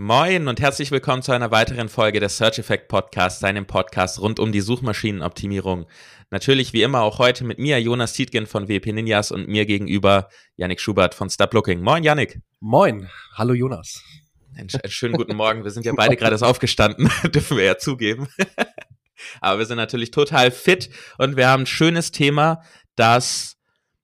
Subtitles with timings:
[0.00, 4.38] Moin und herzlich willkommen zu einer weiteren Folge des Search Effect Podcasts, seinem Podcast rund
[4.38, 5.86] um die Suchmaschinenoptimierung.
[6.30, 10.28] Natürlich wie immer auch heute mit mir, Jonas Tietgen von WP Ninjas und mir gegenüber
[10.54, 11.82] Yannick Schubert von Stop Looking.
[11.82, 12.40] Moin, Yannick.
[12.60, 13.10] Moin.
[13.34, 14.00] Hallo, Jonas.
[14.56, 15.64] Einen, einen schönen guten Morgen.
[15.64, 18.28] Wir sind ja beide gerade aufgestanden, dürfen wir ja zugeben.
[19.40, 22.62] Aber wir sind natürlich total fit und wir haben ein schönes Thema,
[22.94, 23.57] das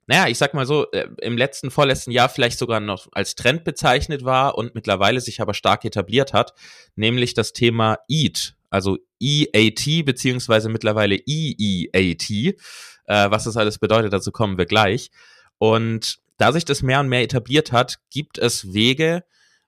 [0.06, 3.64] naja, ich sag mal so, äh, im letzten, vorletzten Jahr vielleicht sogar noch als Trend
[3.64, 6.54] bezeichnet war und mittlerweile sich aber stark etabliert hat,
[6.94, 12.30] nämlich das Thema EAT, also EAT beziehungsweise mittlerweile EEAT.
[12.30, 15.10] Äh, was das alles bedeutet, dazu kommen wir gleich.
[15.58, 19.24] Und da sich das mehr und mehr etabliert hat, gibt es Wege,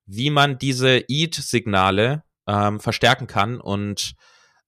[0.06, 4.14] wie man diese EAT-Signale ähm, verstärken kann und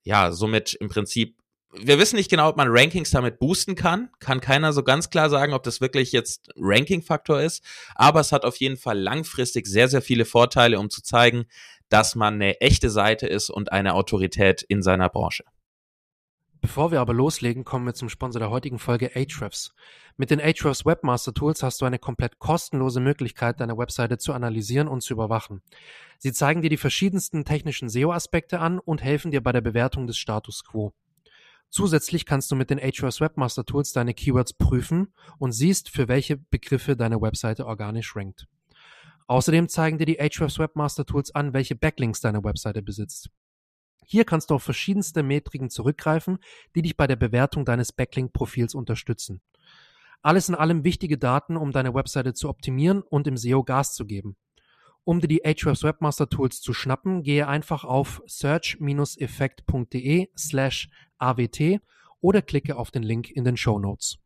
[0.03, 1.37] ja, somit im Prinzip
[1.83, 4.11] wir wissen nicht genau, ob man Rankings damit boosten kann.
[4.21, 7.65] Kann keiner so ganz klar sagen, ob das wirklich jetzt Ranking-Faktor ist.
[7.95, 11.47] Aber es hat auf jeden Fall langfristig sehr, sehr viele Vorteile, um zu zeigen,
[11.89, 15.45] dass man eine echte Seite ist und eine Autorität in seiner Branche.
[16.61, 19.75] Bevor wir aber loslegen, kommen wir zum Sponsor der heutigen Folge Ahrefs.
[20.17, 24.89] Mit den Ahrefs Webmaster Tools hast du eine komplett kostenlose Möglichkeit, deine Webseite zu analysieren
[24.89, 25.63] und zu überwachen.
[26.19, 30.19] Sie zeigen dir die verschiedensten technischen SEO-Aspekte an und helfen dir bei der Bewertung des
[30.19, 30.93] Status quo.
[31.71, 36.37] Zusätzlich kannst du mit den Ahrefs Webmaster Tools deine Keywords prüfen und siehst, für welche
[36.37, 38.47] Begriffe deine Webseite organisch rankt.
[39.27, 43.29] Außerdem zeigen dir die Ahrefs Webmaster Tools an, welche Backlinks deine Webseite besitzt.
[44.07, 46.39] Hier kannst du auf verschiedenste Metriken zurückgreifen,
[46.75, 49.43] die dich bei der Bewertung deines Backlink-Profils unterstützen.
[50.23, 54.07] Alles in allem wichtige Daten, um deine Webseite zu optimieren und im SEO Gas zu
[54.07, 54.39] geben.
[55.05, 60.89] Um dir die Ahrefs Webmaster Tools zu schnappen, gehe einfach auf search-effekt.de slash
[61.19, 61.81] awt
[62.21, 64.19] oder klicke auf den Link in den Show Notes.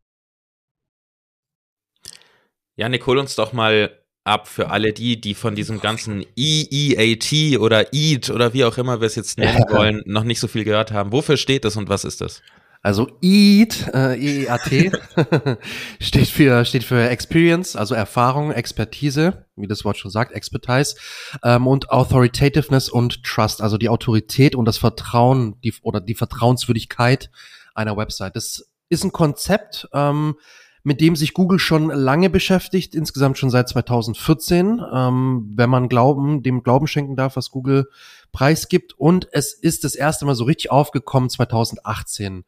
[2.76, 7.92] Janik, hol uns doch mal ab für alle die, die von diesem ganzen EEAT oder
[7.92, 10.92] EAT oder wie auch immer wir es jetzt nennen wollen, noch nicht so viel gehört
[10.92, 11.12] haben.
[11.12, 12.42] Wofür steht das und was ist das?
[12.84, 14.92] Also EAT, äh, EEAT
[16.00, 20.96] steht für steht für Experience, also Erfahrung, Expertise, wie das Wort schon sagt, Expertise
[21.44, 27.30] ähm, und Authoritativeness und Trust, also die Autorität und das Vertrauen, die oder die Vertrauenswürdigkeit
[27.74, 28.34] einer Website.
[28.34, 30.34] Das ist ein Konzept, ähm,
[30.82, 36.42] mit dem sich Google schon lange beschäftigt, insgesamt schon seit 2014, ähm, wenn man Glauben,
[36.42, 37.88] dem Glauben schenken darf, was Google
[38.32, 38.98] preisgibt.
[38.98, 42.44] Und es ist das erste Mal so richtig aufgekommen 2018.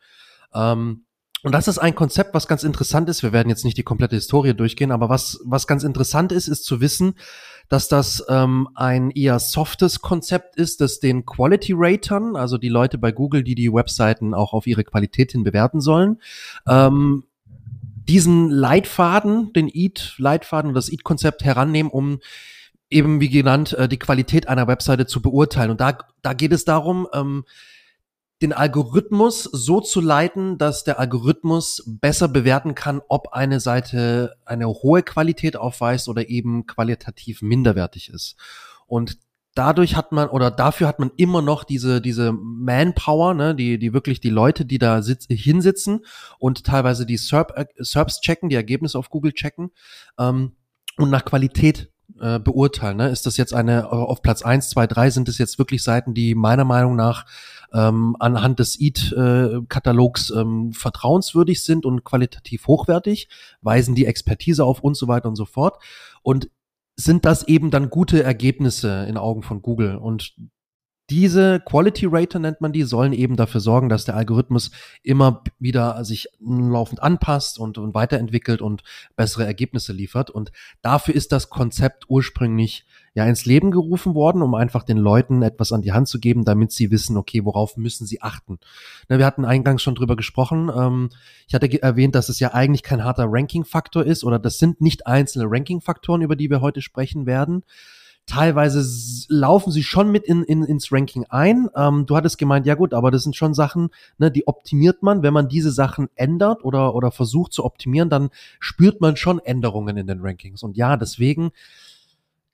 [0.55, 1.05] Ähm,
[1.45, 3.23] und das ist ein Konzept, was ganz interessant ist.
[3.23, 6.65] Wir werden jetzt nicht die komplette Historie durchgehen, aber was, was ganz interessant ist, ist
[6.65, 7.17] zu wissen,
[7.69, 12.97] dass das ähm, ein eher softes Konzept ist, das den Quality Ratern, also die Leute
[12.97, 16.19] bei Google, die die Webseiten auch auf ihre Qualität hin bewerten sollen,
[16.67, 17.25] ähm,
[18.09, 22.21] diesen Leitfaden, den EAT-Leitfaden und das EAT-Konzept herannehmen, um
[22.89, 25.71] eben, wie genannt, äh, die Qualität einer Webseite zu beurteilen.
[25.71, 27.45] Und da, da geht es darum, ähm,
[28.45, 34.69] den Algorithmus so zu leiten, dass der Algorithmus besser bewerten kann, ob eine Seite eine
[34.69, 38.37] hohe Qualität aufweist oder eben qualitativ minderwertig ist.
[38.87, 39.17] Und
[39.55, 43.95] dadurch hat man oder dafür hat man immer noch diese diese Manpower, ne, die die
[43.95, 46.05] wirklich die Leute, die da sitz, hinsitzen
[46.39, 49.71] und teilweise die SERP, äh, SERPs checken, die Ergebnisse auf Google checken
[50.19, 50.53] ähm,
[50.99, 51.91] und nach Qualität
[52.21, 52.99] äh, beurteilen.
[52.99, 53.09] Ne?
[53.09, 56.15] Ist das jetzt eine, äh, auf Platz eins, zwei, drei sind es jetzt wirklich Seiten,
[56.15, 57.27] die meiner Meinung nach
[57.75, 63.29] ähm, anhand des EAT-Katalogs äh, ähm, vertrauenswürdig sind und qualitativ hochwertig,
[63.61, 65.83] weisen die Expertise auf und so weiter und so fort.
[66.23, 66.49] Und
[66.97, 69.97] sind das eben dann gute Ergebnisse in Augen von Google.
[69.97, 70.37] Und
[71.11, 74.71] diese Quality Rater nennt man die, sollen eben dafür sorgen, dass der Algorithmus
[75.03, 78.83] immer wieder sich laufend anpasst und, und weiterentwickelt und
[79.15, 80.31] bessere Ergebnisse liefert.
[80.31, 80.51] Und
[80.81, 85.73] dafür ist das Konzept ursprünglich ja ins Leben gerufen worden, um einfach den Leuten etwas
[85.73, 88.59] an die Hand zu geben, damit sie wissen, okay, worauf müssen sie achten.
[89.09, 90.71] Na, wir hatten eingangs schon drüber gesprochen.
[90.75, 91.11] Ähm,
[91.47, 95.07] ich hatte erwähnt, dass es ja eigentlich kein harter Ranking-Faktor ist oder das sind nicht
[95.07, 97.63] einzelne Ranking-Faktoren, über die wir heute sprechen werden
[98.27, 98.83] Teilweise
[99.29, 101.69] laufen sie schon mit in, in, ins Ranking ein.
[101.77, 105.23] Ähm, du hattest gemeint, ja gut, aber das sind schon Sachen, ne, die optimiert man.
[105.23, 109.99] Wenn man diese Sachen ändert oder, oder versucht zu optimieren, dann spürt man schon Änderungen
[109.99, 110.63] in den Rankings.
[110.63, 111.51] Und ja, deswegen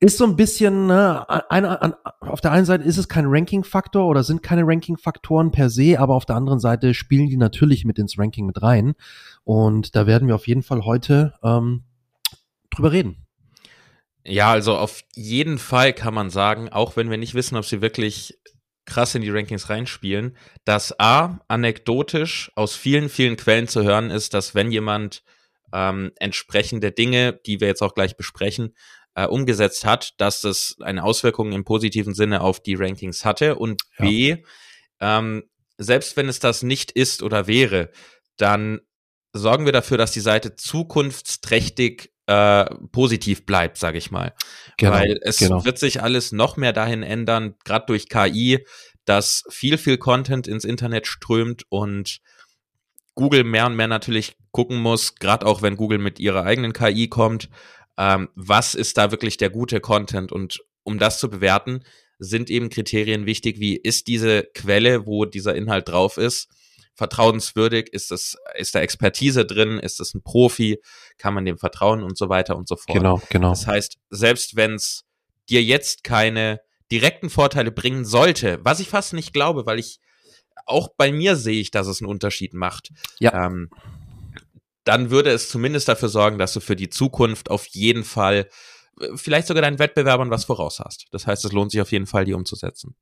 [0.01, 4.07] ist so ein bisschen, ne, ein, ein, auf der einen Seite ist es kein Ranking-Faktor
[4.07, 7.99] oder sind keine Ranking-Faktoren per se, aber auf der anderen Seite spielen die natürlich mit
[7.99, 8.95] ins Ranking mit rein.
[9.45, 11.85] Und da werden wir auf jeden Fall heute ähm,
[12.71, 13.27] drüber reden.
[14.25, 17.81] Ja, also auf jeden Fall kann man sagen, auch wenn wir nicht wissen, ob sie
[17.81, 18.39] wirklich
[18.85, 24.35] krass in die Rankings reinspielen, dass A, anekdotisch aus vielen, vielen Quellen zu hören ist,
[24.35, 25.23] dass wenn jemand
[25.73, 28.75] ähm, entsprechende Dinge, die wir jetzt auch gleich besprechen,
[29.15, 33.83] äh, umgesetzt hat, dass das eine Auswirkung im positiven Sinne auf die Rankings hatte und
[33.99, 34.05] ja.
[34.05, 34.37] B,
[35.01, 35.45] ähm,
[35.79, 37.91] selbst wenn es das nicht ist oder wäre,
[38.37, 38.81] dann
[39.33, 44.33] sorgen wir dafür, dass die Seite zukunftsträchtig äh, positiv bleibt, sage ich mal.
[44.77, 45.65] Genau, Weil es genau.
[45.65, 48.65] wird sich alles noch mehr dahin ändern, gerade durch KI,
[49.05, 52.21] dass viel, viel Content ins Internet strömt und
[53.17, 57.09] Google mehr und mehr natürlich gucken muss, gerade auch wenn Google mit ihrer eigenen KI
[57.09, 57.49] kommt,
[57.99, 61.83] ähm, was ist da wirklich der gute Content und um das zu bewerten,
[62.21, 66.49] sind eben Kriterien wichtig, wie ist diese Quelle, wo dieser Inhalt drauf ist,
[67.01, 70.83] vertrauenswürdig, ist es, ist da Expertise drin, ist es ein Profi,
[71.17, 72.99] kann man dem vertrauen und so weiter und so fort.
[72.99, 73.49] Genau, genau.
[73.49, 75.07] Das heißt, selbst wenn es
[75.49, 76.61] dir jetzt keine
[76.93, 79.99] direkten Vorteile bringen sollte, was ich fast nicht glaube, weil ich
[80.67, 82.93] auch bei mir sehe ich, dass es einen Unterschied macht.
[83.19, 83.47] Ja.
[83.47, 83.71] Ähm,
[84.85, 88.47] dann würde es zumindest dafür sorgen, dass du für die Zukunft auf jeden Fall
[89.01, 91.07] äh, vielleicht sogar deinen Wettbewerbern was voraus hast.
[91.13, 92.95] Das heißt, es lohnt sich auf jeden Fall, die umzusetzen.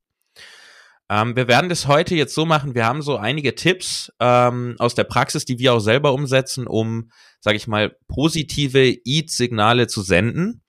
[1.09, 2.75] Ähm, wir werden das heute jetzt so machen.
[2.75, 7.11] Wir haben so einige Tipps ähm, aus der Praxis, die wir auch selber umsetzen, um,
[7.39, 10.61] sage ich mal, positive EAT-Signale zu senden.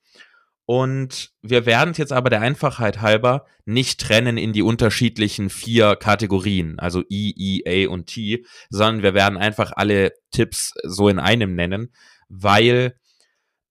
[0.65, 5.95] Und wir werden es jetzt aber der Einfachheit halber nicht trennen in die unterschiedlichen vier
[5.95, 7.33] Kategorien, also I,
[7.65, 11.93] E, A und T, sondern wir werden einfach alle Tipps so in einem nennen,
[12.29, 12.95] weil,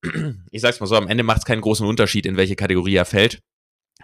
[0.51, 3.05] ich sag's mal so, am Ende macht es keinen großen Unterschied, in welche Kategorie er
[3.05, 3.41] fällt.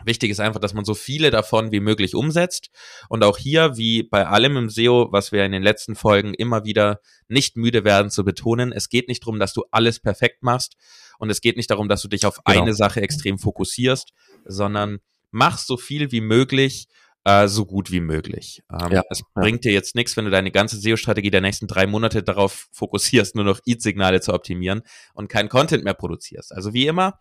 [0.05, 2.69] Wichtig ist einfach, dass man so viele davon wie möglich umsetzt.
[3.09, 6.65] Und auch hier, wie bei allem im SEO, was wir in den letzten Folgen immer
[6.65, 10.75] wieder nicht müde werden zu betonen, es geht nicht darum, dass du alles perfekt machst.
[11.19, 12.61] Und es geht nicht darum, dass du dich auf genau.
[12.61, 14.11] eine Sache extrem fokussierst,
[14.45, 14.99] sondern
[15.31, 16.87] mach so viel wie möglich,
[17.27, 18.63] äh, so gut wie möglich.
[18.71, 19.25] Ähm, ja, es ja.
[19.33, 23.35] bringt dir jetzt nichts, wenn du deine ganze SEO-Strategie der nächsten drei Monate darauf fokussierst,
[23.35, 24.83] nur noch Eat-Signale zu optimieren
[25.13, 26.53] und keinen Content mehr produzierst.
[26.53, 27.19] Also wie immer,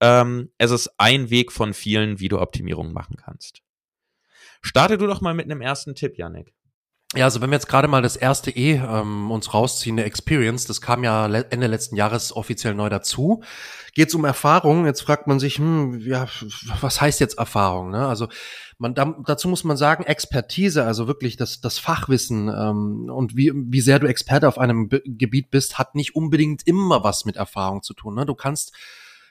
[0.00, 3.62] ähm, es ist ein Weg von vielen, wie du Optimierungen machen kannst.
[4.60, 6.52] Starte du doch mal mit einem ersten Tipp, Yannick.
[7.14, 10.66] Ja, also wenn wir jetzt gerade mal das erste E ähm, uns rausziehen, eine Experience,
[10.66, 13.42] das kam ja Ende letzten Jahres offiziell neu dazu.
[13.94, 14.84] Geht es um Erfahrung?
[14.84, 16.26] Jetzt fragt man sich, hm, ja,
[16.82, 17.90] was heißt jetzt Erfahrung?
[17.90, 18.06] Ne?
[18.06, 18.28] Also
[18.76, 23.52] man, da, dazu muss man sagen, Expertise, also wirklich das, das Fachwissen ähm, und wie,
[23.54, 27.36] wie sehr du Experte auf einem B Gebiet bist, hat nicht unbedingt immer was mit
[27.36, 28.16] Erfahrung zu tun.
[28.16, 28.26] Ne?
[28.26, 28.76] Du kannst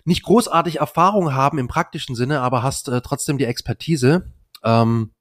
[0.07, 4.31] nicht großartig Erfahrung haben im praktischen Sinne, aber hast äh, trotzdem die Expertise.
[4.63, 5.11] Ähm,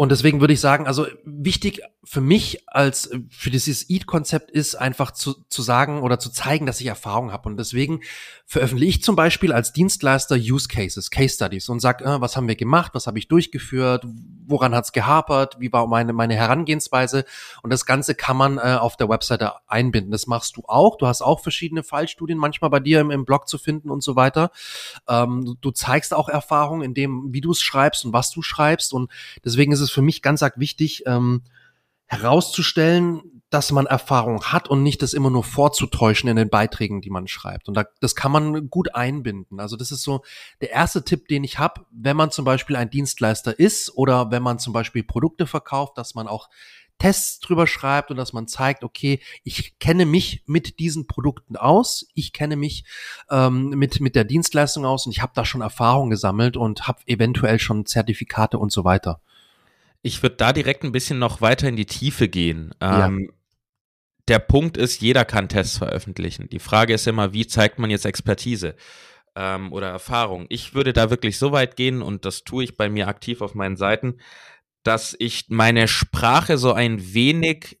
[0.00, 5.10] und deswegen würde ich sagen, also wichtig für mich als für dieses Eat-Konzept ist einfach
[5.10, 7.50] zu, zu sagen oder zu zeigen, dass ich Erfahrung habe.
[7.50, 8.00] Und deswegen
[8.46, 12.48] veröffentliche ich zum Beispiel als Dienstleister Use Cases, Case Studies und sag, äh, was haben
[12.48, 14.06] wir gemacht, was habe ich durchgeführt,
[14.46, 17.26] woran hat es gehapert, wie war meine, meine Herangehensweise.
[17.62, 20.12] Und das Ganze kann man äh, auf der Webseite einbinden.
[20.12, 20.96] Das machst du auch.
[20.96, 24.16] Du hast auch verschiedene Fallstudien manchmal bei dir im, im Blog zu finden und so
[24.16, 24.50] weiter.
[25.06, 28.40] Ähm, du, du zeigst auch Erfahrung in dem, wie du es schreibst und was du
[28.40, 28.94] schreibst.
[28.94, 29.10] Und
[29.44, 31.42] deswegen ist es für mich ganz arg wichtig, ähm,
[32.06, 37.10] herauszustellen, dass man Erfahrung hat und nicht das immer nur vorzutäuschen in den Beiträgen, die
[37.10, 37.68] man schreibt.
[37.68, 39.60] Und da, das kann man gut einbinden.
[39.60, 40.22] Also das ist so
[40.60, 44.42] der erste Tipp, den ich habe, wenn man zum Beispiel ein Dienstleister ist oder wenn
[44.42, 46.48] man zum Beispiel Produkte verkauft, dass man auch
[46.98, 52.06] Tests drüber schreibt und dass man zeigt, okay, ich kenne mich mit diesen Produkten aus,
[52.14, 52.84] ich kenne mich
[53.30, 57.00] ähm, mit, mit der Dienstleistung aus und ich habe da schon Erfahrung gesammelt und habe
[57.06, 59.20] eventuell schon Zertifikate und so weiter.
[60.02, 62.74] Ich würde da direkt ein bisschen noch weiter in die Tiefe gehen.
[62.80, 63.34] Ähm, ja.
[64.28, 66.48] Der Punkt ist, jeder kann Tests veröffentlichen.
[66.48, 68.76] Die Frage ist immer, wie zeigt man jetzt Expertise
[69.34, 70.46] ähm, oder Erfahrung?
[70.48, 73.54] Ich würde da wirklich so weit gehen, und das tue ich bei mir aktiv auf
[73.54, 74.18] meinen Seiten,
[74.82, 77.78] dass ich meine Sprache so ein wenig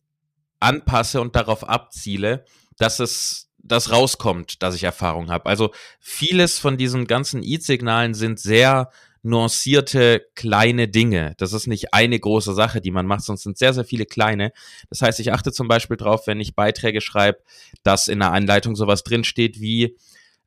[0.58, 2.44] anpasse und darauf abziele,
[2.76, 5.46] dass es das rauskommt, dass ich Erfahrung habe.
[5.46, 8.90] Also vieles von diesen ganzen Eat-Signalen sind sehr
[9.22, 11.34] nuancierte kleine Dinge.
[11.38, 14.52] Das ist nicht eine große Sache, die man macht, es sind sehr, sehr viele kleine.
[14.88, 17.38] Das heißt, ich achte zum Beispiel drauf, wenn ich Beiträge schreibe,
[17.82, 19.96] dass in der Anleitung sowas drinsteht wie,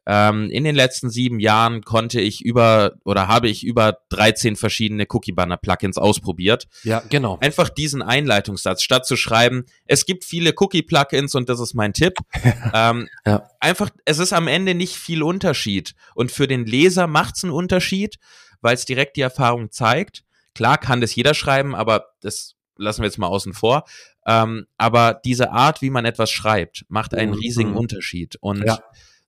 [0.05, 5.05] ähm, in den letzten sieben Jahren konnte ich über oder habe ich über 13 verschiedene
[5.09, 6.67] Cookie Banner Plugins ausprobiert.
[6.83, 7.37] Ja, genau.
[7.39, 11.93] Einfach diesen Einleitungssatz, statt zu schreiben, es gibt viele Cookie Plugins und das ist mein
[11.93, 12.15] Tipp.
[12.73, 13.49] ähm, ja.
[13.59, 15.95] Einfach, es ist am Ende nicht viel Unterschied.
[16.15, 18.17] Und für den Leser macht es einen Unterschied
[18.63, 20.23] weil es direkt die Erfahrung zeigt.
[20.55, 23.83] Klar kann das jeder schreiben, aber das lassen wir jetzt mal außen vor.
[24.25, 27.39] Ähm, aber diese Art, wie man etwas schreibt, macht einen mhm.
[27.39, 27.75] riesigen.
[27.75, 28.37] Unterschied.
[28.39, 28.79] Und ja.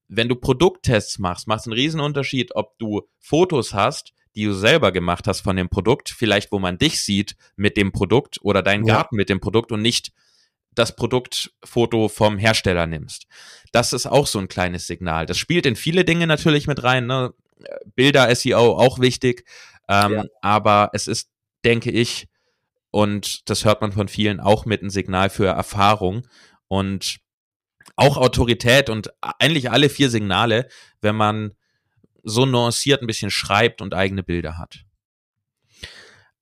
[0.07, 4.53] wenn du Produkttests machst, macht es einen riesen Unterschied, ob du Fotos hast, die du
[4.53, 8.61] selber gemacht hast von dem Produkt, vielleicht wo man dich sieht mit dem Produkt oder
[8.61, 8.95] deinen ja.
[8.95, 10.11] Garten mit dem Produkt und nicht
[10.73, 13.27] das Produktfoto vom Hersteller nimmst.
[13.71, 15.25] Das ist auch so ein kleines Signal.
[15.25, 17.07] Das spielt in viele Dinge natürlich mit rein.
[17.07, 17.33] Ne?
[17.95, 19.45] Bilder, SEO auch wichtig.
[19.87, 20.23] Ähm, ja.
[20.41, 21.29] Aber es ist,
[21.63, 22.27] denke ich,
[22.91, 26.27] und das hört man von vielen auch mit ein Signal für Erfahrung
[26.67, 27.17] und
[27.95, 30.67] auch Autorität und eigentlich alle vier Signale,
[31.01, 31.53] wenn man
[32.23, 34.85] so nuanciert ein bisschen schreibt und eigene Bilder hat.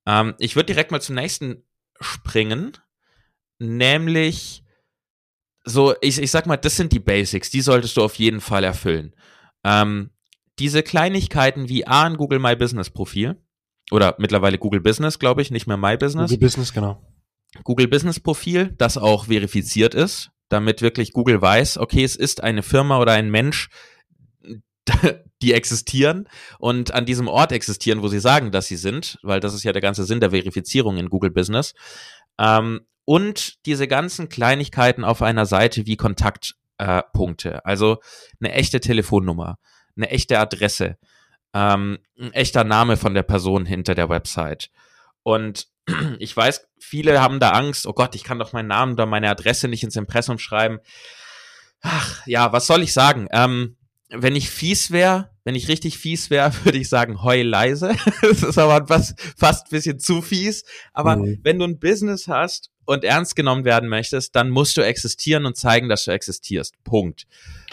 [0.05, 1.63] Ähm, ich würde direkt mal zum nächsten
[1.99, 2.77] springen,
[3.59, 4.63] nämlich
[5.65, 8.63] so, ich, ich sag mal, das sind die Basics, die solltest du auf jeden Fall
[8.63, 9.15] erfüllen.
[9.63, 10.11] Ähm,
[10.59, 13.41] diese Kleinigkeiten wie A, ein Google My Business Profil
[13.91, 16.29] oder mittlerweile Google Business, glaube ich, nicht mehr My Business.
[16.29, 17.01] Google Business, genau.
[17.63, 22.63] Google Business Profil, das auch verifiziert ist, damit wirklich Google weiß, okay, es ist eine
[22.63, 23.69] Firma oder ein Mensch,
[25.41, 26.27] die existieren
[26.59, 29.71] und an diesem Ort existieren, wo sie sagen, dass sie sind, weil das ist ja
[29.71, 31.73] der ganze Sinn der Verifizierung in Google Business.
[32.39, 37.97] Ähm, und diese ganzen Kleinigkeiten auf einer Seite wie Kontaktpunkte, äh, also
[38.39, 39.57] eine echte Telefonnummer,
[39.95, 40.97] eine echte Adresse,
[41.53, 44.69] ähm, ein echter Name von der Person hinter der Website.
[45.23, 45.67] Und
[46.19, 49.29] ich weiß, viele haben da Angst, oh Gott, ich kann doch meinen Namen oder meine
[49.29, 50.79] Adresse nicht ins Impressum schreiben.
[51.81, 53.27] Ach, ja, was soll ich sagen?
[53.31, 53.77] Ähm,
[54.09, 57.95] wenn ich fies wäre, wenn ich richtig fies wäre, würde ich sagen, heul leise.
[58.21, 60.63] das ist aber was, fast ein bisschen zu fies.
[60.93, 61.39] Aber mhm.
[61.43, 65.57] wenn du ein Business hast und ernst genommen werden möchtest, dann musst du existieren und
[65.57, 66.75] zeigen, dass du existierst.
[66.83, 67.25] Punkt.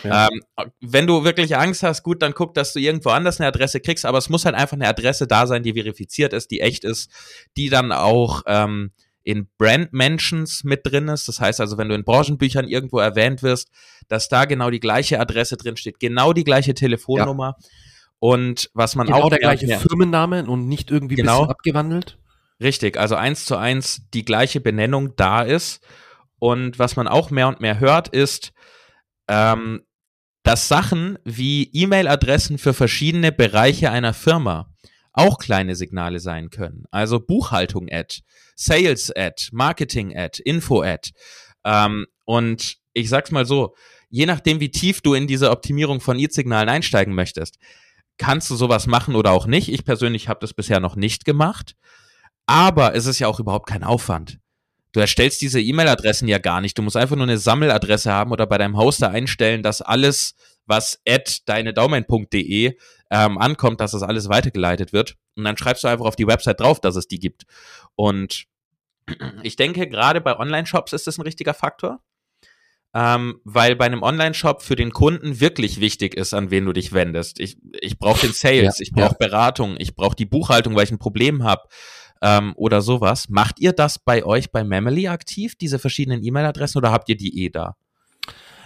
[0.02, 0.28] Ja.
[0.28, 0.42] Ähm,
[0.80, 4.06] wenn du wirklich Angst hast, gut, dann guck, dass du irgendwo anders eine Adresse kriegst,
[4.06, 7.10] aber es muss halt einfach eine Adresse da sein, die verifiziert ist, die echt ist,
[7.56, 11.28] die dann auch ähm, in Brand Mentions mit drin ist.
[11.28, 13.70] Das heißt also, wenn du in Branchenbüchern irgendwo erwähnt wirst,
[14.08, 17.56] dass da genau die gleiche Adresse drin steht, genau die gleiche Telefonnummer.
[17.58, 17.66] Ja.
[18.18, 19.30] Und was man genau auch.
[19.30, 22.18] der gleiche Firmenname und nicht irgendwie genau, abgewandelt.
[22.60, 25.82] Richtig, also eins zu eins die gleiche Benennung da ist.
[26.38, 28.52] Und was man auch mehr und mehr hört, ist,
[29.28, 29.82] ähm,
[30.42, 34.72] dass Sachen wie E-Mail-Adressen für verschiedene Bereiche einer Firma
[35.12, 36.84] auch kleine Signale sein können.
[36.90, 38.20] Also Buchhaltung-Ad,
[38.56, 41.10] Sales-Ad, Marketing-Ad, Info-Ad.
[41.64, 43.74] Ähm, und ich sag's mal so,
[44.08, 47.58] je nachdem, wie tief du in diese Optimierung von E-Signalen einsteigen möchtest,
[48.18, 49.68] kannst du sowas machen oder auch nicht.
[49.68, 51.74] Ich persönlich habe das bisher noch nicht gemacht.
[52.50, 54.40] Aber es ist ja auch überhaupt kein Aufwand.
[54.90, 56.76] Du erstellst diese E-Mail-Adressen ja gar nicht.
[56.76, 60.34] Du musst einfach nur eine Sammeladresse haben oder bei deinem Hoster einstellen, dass alles,
[60.66, 62.76] was at deinedomain.de
[63.12, 65.14] ähm, ankommt, dass das alles weitergeleitet wird.
[65.36, 67.44] Und dann schreibst du einfach auf die Website drauf, dass es die gibt.
[67.94, 68.46] Und
[69.44, 72.00] ich denke, gerade bei Online-Shops ist das ein richtiger Faktor.
[72.92, 76.92] Ähm, weil bei einem Online-Shop für den Kunden wirklich wichtig ist, an wen du dich
[76.92, 77.38] wendest.
[77.38, 79.28] Ich, ich brauche den Sales, ja, ich brauche ja.
[79.28, 81.68] Beratung, ich brauche die Buchhaltung, weil ich ein Problem habe
[82.22, 83.28] ähm, oder sowas.
[83.28, 87.44] Macht ihr das bei euch bei Memely aktiv, diese verschiedenen E-Mail-Adressen, oder habt ihr die
[87.44, 87.76] eh da?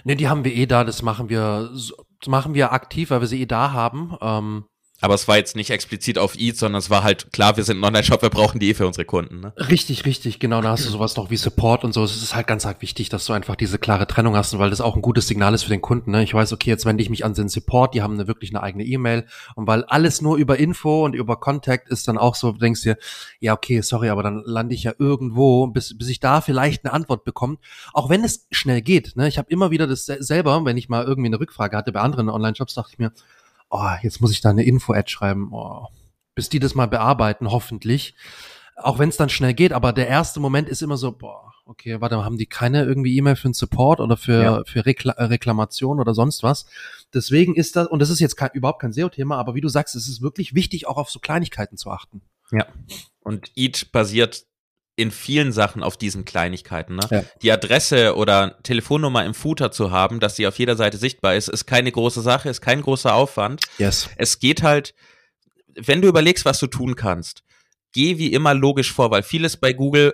[0.05, 3.29] Ne, die haben wir eh da, das machen wir, das machen wir aktiv, weil wir
[3.29, 4.17] sie eh da haben.
[4.21, 4.65] Ähm,
[5.01, 7.79] aber es war jetzt nicht explizit auf Eats, sondern es war halt klar, wir sind
[7.79, 9.41] ein Online-Shop, wir brauchen die eh für unsere Kunden.
[9.41, 9.53] Ne?
[9.57, 10.63] Richtig, richtig, genau.
[10.63, 12.05] Da hast du sowas noch wie Support und so.
[12.05, 14.81] Es ist halt ganz arg wichtig, dass du einfach diese klare Trennung hast, weil das
[14.81, 16.13] auch ein gutes Signal ist für den Kunden.
[16.13, 16.23] Ne?
[16.23, 18.63] Ich weiß, okay, jetzt wende ich mich an den Support, die haben eine, wirklich eine
[18.63, 22.53] eigene E-Mail und weil alles nur über Info und über Contact ist dann auch so,
[22.53, 22.97] du denkst dir,
[23.41, 26.95] ja, okay, sorry, aber dann lande ich ja irgendwo, bis, bis ich da vielleicht eine
[26.95, 27.59] Antwort bekomme.
[27.93, 29.17] Auch wenn es schnell geht.
[29.17, 29.29] Ne?
[29.29, 32.29] Ich habe immer wieder das selber, wenn ich mal irgendwie eine Rückfrage hatte bei anderen
[32.29, 33.13] Online-Shops, dachte ich mir,
[33.71, 35.87] oh, jetzt muss ich da eine Info-Ad schreiben, oh,
[36.35, 38.15] bis die das mal bearbeiten, hoffentlich.
[38.77, 42.01] Auch wenn es dann schnell geht, aber der erste Moment ist immer so, boah, okay,
[42.01, 44.63] warte, haben die keine irgendwie E-Mail für einen Support oder für, ja.
[44.65, 46.67] für Rekla Reklamation oder sonst was?
[47.13, 49.95] Deswegen ist das, und das ist jetzt kein, überhaupt kein SEO-Thema, aber wie du sagst,
[49.95, 52.23] es ist wirklich wichtig, auch auf so Kleinigkeiten zu achten.
[52.51, 52.67] Ja.
[53.21, 54.45] Und Eat basiert
[54.97, 56.97] in vielen Sachen auf diesen Kleinigkeiten.
[56.97, 57.09] Ne?
[57.11, 57.25] Ja.
[57.43, 61.49] Die Adresse oder Telefonnummer im Footer zu haben, dass sie auf jeder Seite sichtbar ist,
[61.49, 63.63] ist keine große Sache, ist kein großer Aufwand.
[63.79, 64.09] Yes.
[64.17, 64.95] Es geht halt,
[65.75, 67.43] wenn du überlegst, was du tun kannst,
[67.93, 70.13] geh wie immer logisch vor, weil vieles bei Google,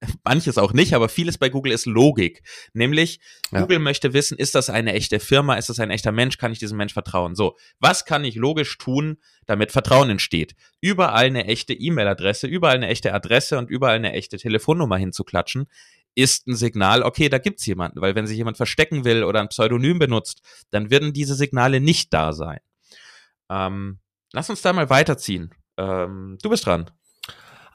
[0.24, 2.42] manches auch nicht, aber vieles bei Google ist Logik.
[2.72, 3.20] Nämlich,
[3.52, 3.60] ja.
[3.60, 6.58] Google möchte wissen, ist das eine echte Firma, ist das ein echter Mensch, kann ich
[6.58, 7.34] diesem Mensch vertrauen?
[7.34, 10.54] So, was kann ich logisch tun, damit Vertrauen entsteht?
[10.80, 15.66] Überall eine echte E-Mail-Adresse, überall eine echte Adresse und überall eine echte Telefonnummer hinzuklatschen,
[16.14, 19.48] ist ein Signal, okay, da gibt's jemanden, weil wenn sich jemand verstecken will oder ein
[19.48, 22.58] Pseudonym benutzt, dann werden diese Signale nicht da sein.
[23.48, 24.00] Ähm,
[24.32, 25.54] lass uns da mal weiterziehen.
[25.76, 26.90] Ähm, du bist dran.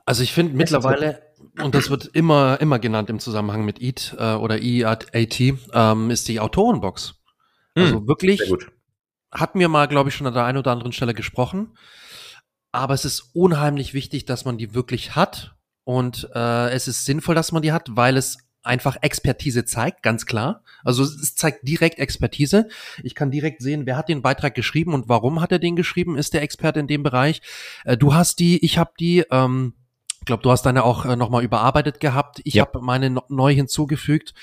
[0.05, 1.25] Also ich finde mittlerweile,
[1.59, 5.39] und das wird immer, immer genannt im Zusammenhang mit EAT äh, oder EAT,
[5.74, 7.15] ähm, ist die Autorenbox.
[7.75, 8.41] Also hm, wirklich,
[9.31, 11.77] hatten wir mal, glaube ich, schon an der einen oder anderen Stelle gesprochen.
[12.71, 15.55] Aber es ist unheimlich wichtig, dass man die wirklich hat.
[15.83, 20.25] Und äh, es ist sinnvoll, dass man die hat, weil es einfach Expertise zeigt, ganz
[20.25, 20.63] klar.
[20.83, 22.67] Also es zeigt direkt Expertise.
[23.03, 26.17] Ich kann direkt sehen, wer hat den Beitrag geschrieben und warum hat er den geschrieben,
[26.17, 27.41] ist der Experte in dem Bereich.
[27.83, 29.74] Äh, du hast die, ich habe die, ähm,
[30.25, 32.41] ich glaube, du hast deine auch äh, nochmal überarbeitet gehabt.
[32.46, 32.65] Ich ja.
[32.65, 34.34] habe meine no neu hinzugefügt.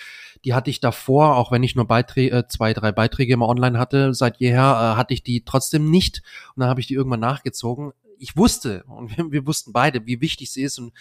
[0.44, 3.80] Die hatte ich davor, auch wenn ich nur Beiträge, äh, zwei, drei Beiträge immer online
[3.80, 6.22] hatte, seit jeher, äh, hatte ich die trotzdem nicht.
[6.54, 7.90] Und dann habe ich die irgendwann nachgezogen.
[8.16, 10.78] Ich wusste, und wir, wir, wussten beide, wie wichtig sie ist.
[10.78, 10.92] Und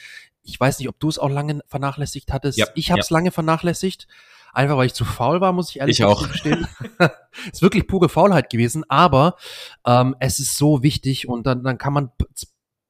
[0.41, 2.57] ich weiß nicht, ob du es auch lange vernachlässigt hattest.
[2.57, 3.17] Ja, ich habe es ja.
[3.17, 4.07] lange vernachlässigt.
[4.51, 6.27] Einfach weil ich zu faul war, muss ich ehrlich ich auch.
[6.27, 6.67] gestehen.
[7.53, 9.35] ist wirklich pure Faulheit gewesen, aber
[9.85, 12.09] ähm, es ist so wichtig und dann, dann kann man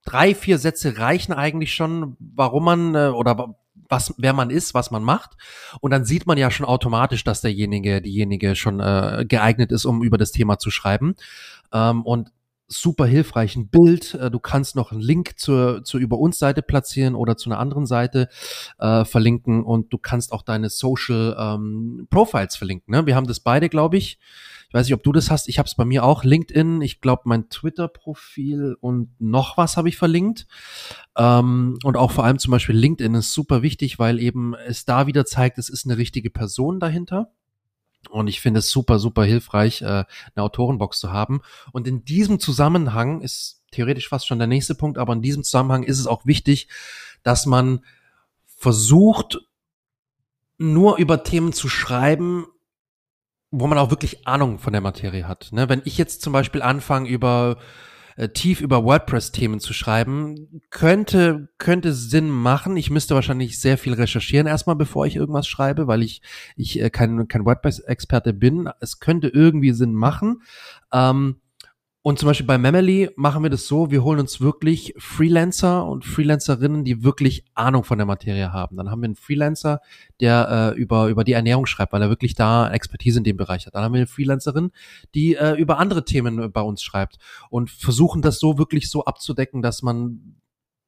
[0.06, 3.56] drei, vier Sätze reichen eigentlich schon, warum man äh, oder
[3.90, 5.32] was, wer man ist, was man macht.
[5.82, 10.02] Und dann sieht man ja schon automatisch, dass derjenige, diejenige schon äh, geeignet ist, um
[10.02, 11.16] über das Thema zu schreiben.
[11.74, 12.32] Ähm, und
[12.72, 13.56] super hilfreich.
[13.56, 17.38] Ein Bild, äh, du kannst noch einen Link zur, zur Über uns Seite platzieren oder
[17.38, 18.30] zu einer anderen Seite
[18.80, 22.94] äh, verlinken und du kannst auch deine Social ähm, Profiles verlinken.
[22.94, 23.06] Ne?
[23.06, 24.20] Wir haben das beide, glaube ich.
[24.70, 25.50] Ich weiß nicht, ob du das hast.
[25.50, 26.24] Ich habe es bei mir auch.
[26.24, 30.48] LinkedIn, ich glaube mein Twitter-Profil und noch was habe ich verlinkt.
[31.18, 35.08] Ähm, und auch vor allem zum Beispiel LinkedIn ist super wichtig, weil eben es da
[35.08, 37.34] wieder zeigt, es ist eine richtige Person dahinter.
[38.10, 40.06] Und ich finde es super, super hilfreich, äh, eine
[40.44, 41.42] Autorenbox zu haben.
[41.72, 45.84] Und in diesem Zusammenhang ist theoretisch fast schon der nächste Punkt, aber in diesem Zusammenhang
[45.84, 46.68] ist es auch wichtig,
[47.24, 47.86] dass man
[48.46, 49.40] versucht,
[50.58, 52.46] nur über Themen zu schreiben,
[53.50, 55.50] wo man auch wirklich Ahnung von der Materie hat.
[55.52, 55.68] Ne?
[55.70, 57.58] Wenn ich jetzt zum Beispiel anfange, über
[58.16, 62.78] äh, tief über WordPress-Themen zu schreiben, könnte, könnte Sinn machen.
[62.78, 66.22] Ich müsste wahrscheinlich sehr viel recherchieren erstmal, bevor ich irgendwas schreibe, weil ich,
[66.56, 68.70] ich äh, kein, kein WordPress-Experte bin.
[68.80, 70.42] Es könnte irgendwie Sinn machen.
[70.94, 71.41] Ähm,
[72.04, 76.04] und zum Beispiel bei Memely machen wir das so, wir holen uns wirklich Freelancer und
[76.04, 78.76] Freelancerinnen, die wirklich Ahnung von der Materie haben.
[78.78, 79.82] Dann haben wir einen Freelancer,
[80.20, 83.68] der äh, über, über die Ernährung schreibt, weil er wirklich da Expertise in dem Bereich
[83.68, 83.76] hat.
[83.76, 84.72] Dann haben wir eine Freelancerin,
[85.14, 87.20] die äh, über andere Themen bei uns schreibt
[87.52, 90.38] und versuchen das so wirklich so abzudecken, dass man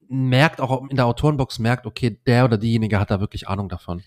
[0.10, 4.02] merkt, auch in der Autorenbox merkt, okay, der oder diejenige hat da wirklich Ahnung davon.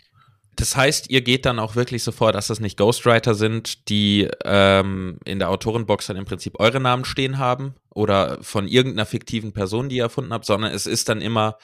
[0.57, 4.29] Das heißt, ihr geht dann auch wirklich so vor, dass das nicht Ghostwriter sind, die
[4.45, 9.53] ähm, in der Autorenbox dann im Prinzip eure Namen stehen haben oder von irgendeiner fiktiven
[9.53, 11.59] Person, die ihr erfunden habt, sondern es ist dann immer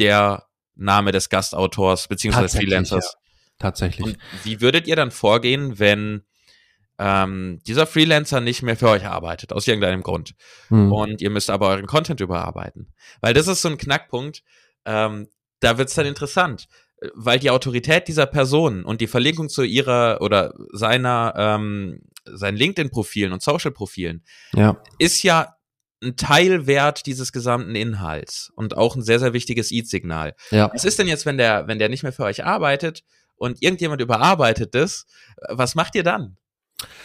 [0.00, 3.12] der Name des Gastautors beziehungsweise Freelancers.
[3.14, 3.20] Ja.
[3.60, 4.04] Tatsächlich.
[4.04, 6.24] Und wie würdet ihr dann vorgehen, wenn
[6.98, 10.34] ähm, dieser Freelancer nicht mehr für euch arbeitet, aus irgendeinem Grund.
[10.68, 10.92] Hm.
[10.92, 12.92] Und ihr müsst aber euren Content überarbeiten.
[13.20, 14.42] Weil das ist so ein Knackpunkt,
[14.84, 15.28] ähm,
[15.60, 16.68] da wird's dann interessant
[17.14, 23.32] weil die Autorität dieser Person und die Verlinkung zu ihrer oder seiner ähm, seinen LinkedIn-Profilen
[23.32, 24.80] und Social-Profilen ja.
[24.98, 25.56] ist ja
[26.02, 30.34] ein Teilwert dieses gesamten Inhalts und auch ein sehr, sehr wichtiges Eat-Signal.
[30.50, 30.70] Ja.
[30.72, 33.04] Was ist denn jetzt, wenn der, wenn der nicht mehr für euch arbeitet
[33.36, 35.06] und irgendjemand überarbeitet das?
[35.48, 36.36] Was macht ihr dann?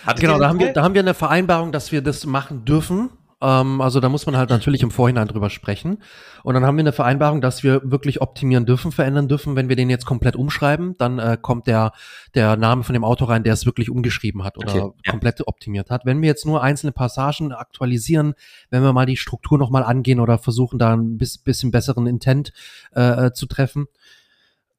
[0.05, 3.09] Hattet genau, da haben, wir, da haben wir eine Vereinbarung, dass wir das machen dürfen.
[3.41, 5.99] Ähm, also da muss man halt natürlich im Vorhinein drüber sprechen.
[6.43, 9.55] Und dann haben wir eine Vereinbarung, dass wir wirklich optimieren dürfen, verändern dürfen.
[9.55, 11.93] Wenn wir den jetzt komplett umschreiben, dann äh, kommt der,
[12.35, 15.11] der Name von dem Autor rein, der es wirklich umgeschrieben hat oder okay, ja.
[15.11, 16.05] komplett optimiert hat.
[16.05, 18.33] Wenn wir jetzt nur einzelne Passagen aktualisieren,
[18.69, 22.51] wenn wir mal die Struktur nochmal angehen oder versuchen, da ein bisschen besseren Intent
[22.93, 23.87] äh, äh, zu treffen,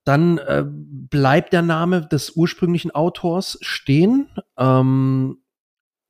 [0.05, 4.29] dann äh, bleibt der Name des ursprünglichen Autors stehen.
[4.57, 5.39] Ähm,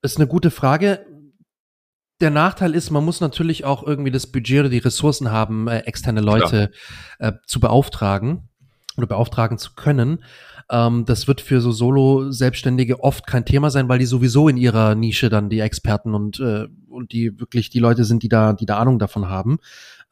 [0.03, 1.05] ist eine gute Frage
[2.21, 5.81] der Nachteil ist, man muss natürlich auch irgendwie das Budget oder die Ressourcen haben, äh,
[5.81, 6.71] externe Leute
[7.19, 8.49] äh, zu beauftragen
[8.97, 10.23] oder beauftragen zu können.
[10.71, 14.95] Ähm, das wird für so Solo-Selbstständige oft kein Thema sein, weil die sowieso in ihrer
[14.95, 18.67] Nische dann die Experten und, äh, und die wirklich die Leute sind, die da, die
[18.67, 19.59] da Ahnung davon haben.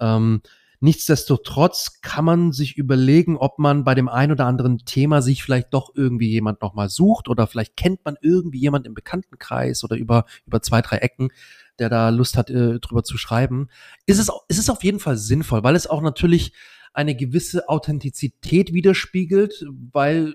[0.01, 0.43] Ähm,
[0.81, 5.75] Nichtsdestotrotz kann man sich überlegen, ob man bei dem ein oder anderen Thema sich vielleicht
[5.75, 10.25] doch irgendwie jemand nochmal sucht oder vielleicht kennt man irgendwie jemand im Bekanntenkreis oder über,
[10.47, 11.31] über zwei, drei Ecken,
[11.79, 13.69] der da Lust hat, äh, drüber zu schreiben,
[14.07, 16.53] ist es, ist es auf jeden Fall sinnvoll, weil es auch natürlich
[16.93, 20.35] eine gewisse Authentizität widerspiegelt, weil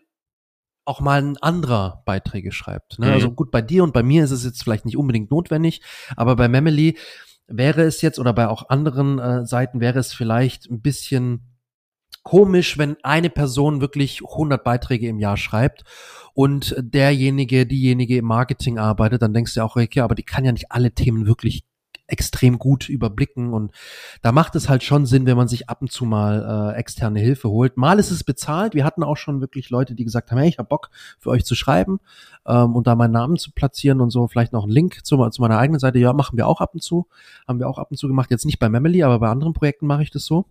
[0.85, 2.99] auch mal ein anderer Beiträge schreibt.
[2.99, 3.07] Ne?
[3.07, 3.13] Mhm.
[3.13, 5.81] Also gut, bei dir und bei mir ist es jetzt vielleicht nicht unbedingt notwendig,
[6.15, 6.97] aber bei Memely
[7.47, 11.52] wäre es jetzt oder bei auch anderen äh, Seiten wäre es vielleicht ein bisschen
[12.23, 15.83] komisch, wenn eine Person wirklich 100 Beiträge im Jahr schreibt
[16.33, 20.51] und derjenige, diejenige im Marketing arbeitet, dann denkst du auch, okay, aber die kann ja
[20.51, 21.63] nicht alle Themen wirklich
[22.07, 23.71] extrem gut überblicken und
[24.21, 27.19] da macht es halt schon Sinn, wenn man sich ab und zu mal äh, externe
[27.19, 27.77] Hilfe holt.
[27.77, 28.75] Mal ist es bezahlt.
[28.75, 31.45] Wir hatten auch schon wirklich Leute, die gesagt haben, hey, ich habe Bock für euch
[31.45, 31.99] zu schreiben
[32.45, 35.41] ähm, und da meinen Namen zu platzieren und so, vielleicht noch einen Link zu, zu
[35.41, 35.97] meiner eigenen Seite.
[35.97, 37.07] Ja, machen wir auch ab und zu,
[37.47, 38.31] haben wir auch ab und zu gemacht.
[38.31, 40.45] Jetzt nicht bei Memely, aber bei anderen Projekten mache ich das so.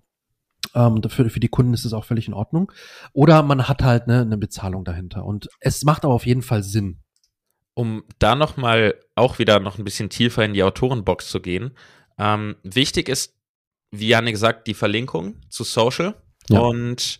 [0.74, 2.72] Ähm, für, für die Kunden ist es auch völlig in Ordnung.
[3.12, 5.24] Oder man hat halt ne, eine Bezahlung dahinter.
[5.24, 7.00] Und es macht aber auf jeden Fall Sinn.
[7.74, 11.76] Um da nochmal auch wieder noch ein bisschen tiefer in die Autorenbox zu gehen.
[12.18, 13.34] Ähm, wichtig ist,
[13.90, 16.14] wie Janne gesagt, die Verlinkung zu Social
[16.48, 16.60] ja.
[16.60, 17.18] und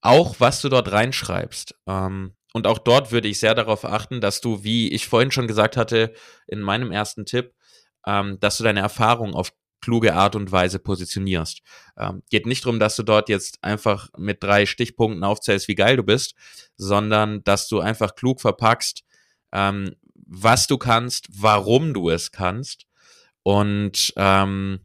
[0.00, 1.74] auch, was du dort reinschreibst.
[1.86, 5.48] Ähm, und auch dort würde ich sehr darauf achten, dass du, wie ich vorhin schon
[5.48, 6.12] gesagt hatte,
[6.46, 7.52] in meinem ersten Tipp,
[8.06, 9.52] ähm, dass du deine Erfahrung auf
[9.84, 11.60] kluge Art und Weise positionierst.
[11.98, 15.96] Ähm, geht nicht darum, dass du dort jetzt einfach mit drei Stichpunkten aufzählst, wie geil
[15.96, 16.34] du bist,
[16.76, 19.04] sondern dass du einfach klug verpackst,
[19.52, 22.86] ähm, was du kannst, warum du es kannst
[23.42, 24.80] und ähm,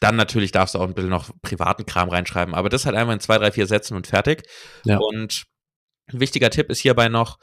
[0.00, 3.14] dann natürlich darfst du auch ein bisschen noch privaten Kram reinschreiben, aber das halt einmal
[3.14, 4.42] in zwei, drei, vier Sätzen und fertig.
[4.84, 4.98] Ja.
[4.98, 5.44] Und
[6.08, 7.38] ein wichtiger Tipp ist hierbei noch,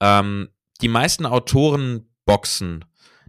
[0.00, 0.48] ähm,
[0.80, 2.84] die meisten Autorenboxen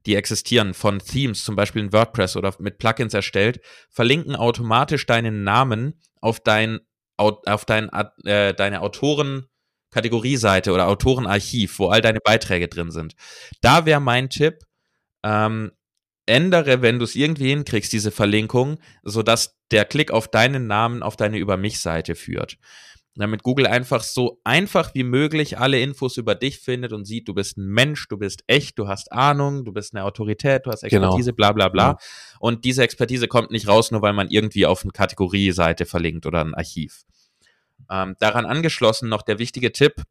[0.06, 5.44] die existieren, von Themes, zum Beispiel in WordPress oder mit Plugins erstellt, verlinken automatisch deinen
[5.44, 6.80] Namen auf dein,
[7.18, 7.90] auf dein,
[8.24, 9.48] äh, deine Autoren,
[9.92, 13.16] Kategorieseite oder Autorenarchiv, wo all deine Beiträge drin sind.
[13.62, 14.60] Da wäre mein Tipp,
[15.24, 15.72] ähm,
[16.26, 21.16] ändere, wenn du es irgendwie hinkriegst, diese Verlinkung, sodass der Klick auf deinen Namen auf
[21.16, 22.58] deine Über mich-Seite führt
[23.16, 27.34] damit Google einfach so einfach wie möglich alle Infos über dich findet und sieht, du
[27.34, 30.82] bist ein Mensch, du bist echt, du hast Ahnung, du bist eine Autorität, du hast
[30.82, 31.08] genau.
[31.08, 31.36] Expertise, genau.
[31.36, 31.88] bla bla bla.
[31.92, 31.98] Ja.
[32.40, 36.44] Und diese Expertise kommt nicht raus, nur weil man irgendwie auf eine Kategorieseite verlinkt oder
[36.44, 37.06] ein Archiv.
[37.90, 40.04] Ähm, daran angeschlossen noch der wichtige Tipp,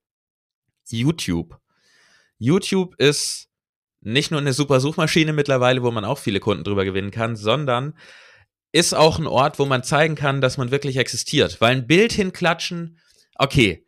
[0.88, 1.58] YouTube.
[2.38, 3.48] YouTube ist
[4.00, 7.94] nicht nur eine super Suchmaschine mittlerweile, wo man auch viele Kunden drüber gewinnen kann, sondern
[8.74, 11.60] ist auch ein Ort, wo man zeigen kann, dass man wirklich existiert.
[11.60, 12.98] Weil ein Bild hinklatschen,
[13.36, 13.83] okay,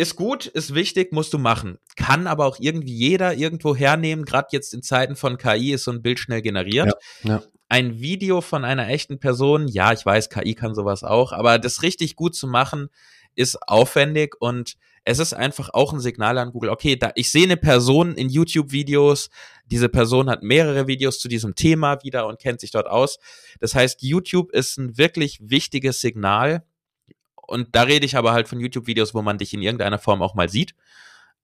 [0.00, 1.78] ist gut, ist wichtig, musst du machen.
[1.94, 4.24] Kann aber auch irgendwie jeder irgendwo hernehmen.
[4.24, 6.94] Gerade jetzt in Zeiten von KI ist so ein Bild schnell generiert.
[7.22, 7.42] Ja, ja.
[7.68, 11.82] Ein Video von einer echten Person, ja, ich weiß, KI kann sowas auch, aber das
[11.82, 12.88] richtig gut zu machen,
[13.36, 17.44] ist aufwendig und es ist einfach auch ein Signal an Google, okay, da, ich sehe
[17.44, 19.30] eine Person in YouTube-Videos,
[19.66, 23.18] diese Person hat mehrere Videos zu diesem Thema wieder und kennt sich dort aus.
[23.60, 26.64] Das heißt, YouTube ist ein wirklich wichtiges Signal.
[27.50, 30.34] Und da rede ich aber halt von YouTube-Videos, wo man dich in irgendeiner Form auch
[30.34, 30.74] mal sieht.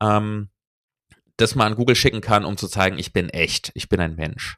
[0.01, 0.49] Ähm,
[1.37, 4.15] das man an Google schicken kann, um zu zeigen, ich bin echt, ich bin ein
[4.15, 4.57] Mensch.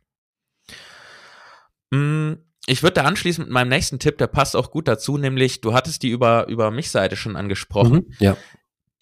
[1.91, 2.35] Mm,
[2.67, 5.73] ich würde da anschließen mit meinem nächsten Tipp, der passt auch gut dazu, nämlich du
[5.73, 8.07] hattest die über, über mich Seite schon angesprochen.
[8.09, 8.37] Mhm, ja.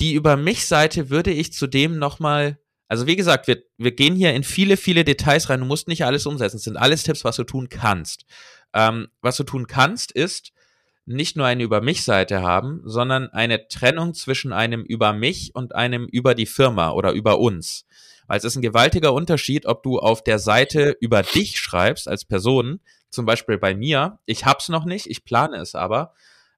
[0.00, 4.32] Die über mich Seite würde ich zudem nochmal, also wie gesagt, wir, wir gehen hier
[4.34, 5.60] in viele, viele Details rein.
[5.60, 6.58] Du musst nicht alles umsetzen.
[6.58, 8.24] Es sind alles Tipps, was du tun kannst.
[8.72, 10.52] Ähm, was du tun kannst, ist
[11.06, 15.74] nicht nur eine über mich Seite haben, sondern eine Trennung zwischen einem über mich und
[15.74, 17.86] einem über die Firma oder über uns.
[18.26, 22.24] Weil es ist ein gewaltiger Unterschied, ob du auf der Seite über dich schreibst als
[22.24, 24.18] Person, zum Beispiel bei mir.
[24.26, 26.12] Ich hab's noch nicht, ich plane es aber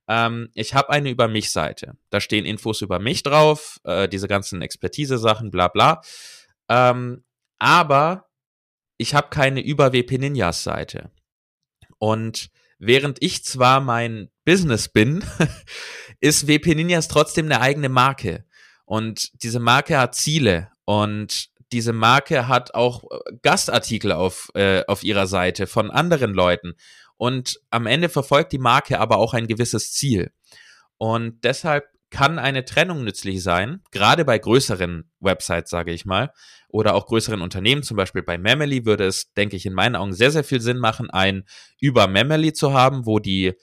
[0.09, 1.97] ähm, ich habe eine Über mich-Seite.
[2.11, 6.01] Da stehen Infos über mich drauf, äh, diese ganzen Expertise-Sachen, bla bla.
[6.69, 7.25] Ähm,
[7.59, 8.31] aber
[8.97, 11.11] ich habe keine Über WP Ninjas Seite.
[11.99, 15.25] Und während ich zwar mein Business bin,
[16.21, 18.45] ist WP Ninjas trotzdem eine eigene Marke.
[18.85, 25.05] Und diese Marke hat Ziele und diese Marke hat auch äh, Gastartikel auf, äh, auf
[25.05, 26.75] ihrer Seite von anderen Leuten.
[27.17, 30.33] Und am Ende verfolgt die Marke aber auch ein gewisses Ziel.
[30.97, 36.33] Und deshalb kann eine Trennung nützlich sein, gerade bei größeren Websites, sage ich mal,
[36.69, 40.13] oder auch größeren Unternehmen, zum Beispiel bei Memely würde es, denke ich, in meinen Augen
[40.13, 41.45] sehr, sehr viel Sinn machen, ein
[41.81, 43.55] über Memely zu haben, wo die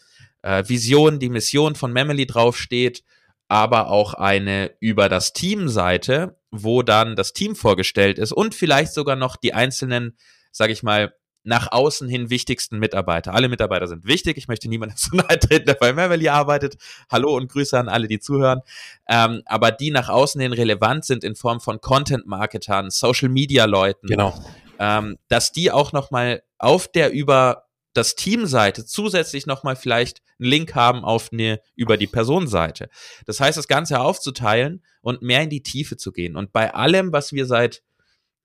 [0.42, 3.04] äh, Vision, die Mission von Memely draufsteht,
[3.48, 8.94] aber auch eine über das Team Seite, wo dann das Team vorgestellt ist und vielleicht
[8.94, 10.18] sogar noch die einzelnen,
[10.52, 11.14] sage ich mal,
[11.46, 13.34] nach außen hin wichtigsten Mitarbeiter.
[13.34, 14.38] Alle Mitarbeiter sind wichtig.
[14.38, 16.76] Ich möchte niemandem zu nahe treten, der bei Memely arbeitet.
[17.10, 18.62] Hallo und Grüße an alle, die zuhören.
[19.08, 24.08] Ähm, aber die nach außen hin relevant sind in Form von Content-Marketern, Social-Media-Leuten.
[24.08, 24.34] Genau.
[24.80, 30.76] Ähm, dass die auch nochmal auf der über das Teamseite zusätzlich nochmal vielleicht einen Link
[30.76, 32.90] haben auf eine über die Personenseite.
[33.26, 36.36] Das heißt, das Ganze aufzuteilen und mehr in die Tiefe zu gehen.
[36.36, 37.84] Und bei allem, was wir seit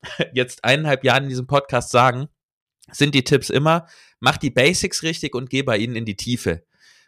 [0.33, 2.29] jetzt eineinhalb Jahren in diesem Podcast sagen,
[2.91, 3.87] sind die Tipps immer,
[4.19, 6.63] mach die Basics richtig und geh bei ihnen in die Tiefe.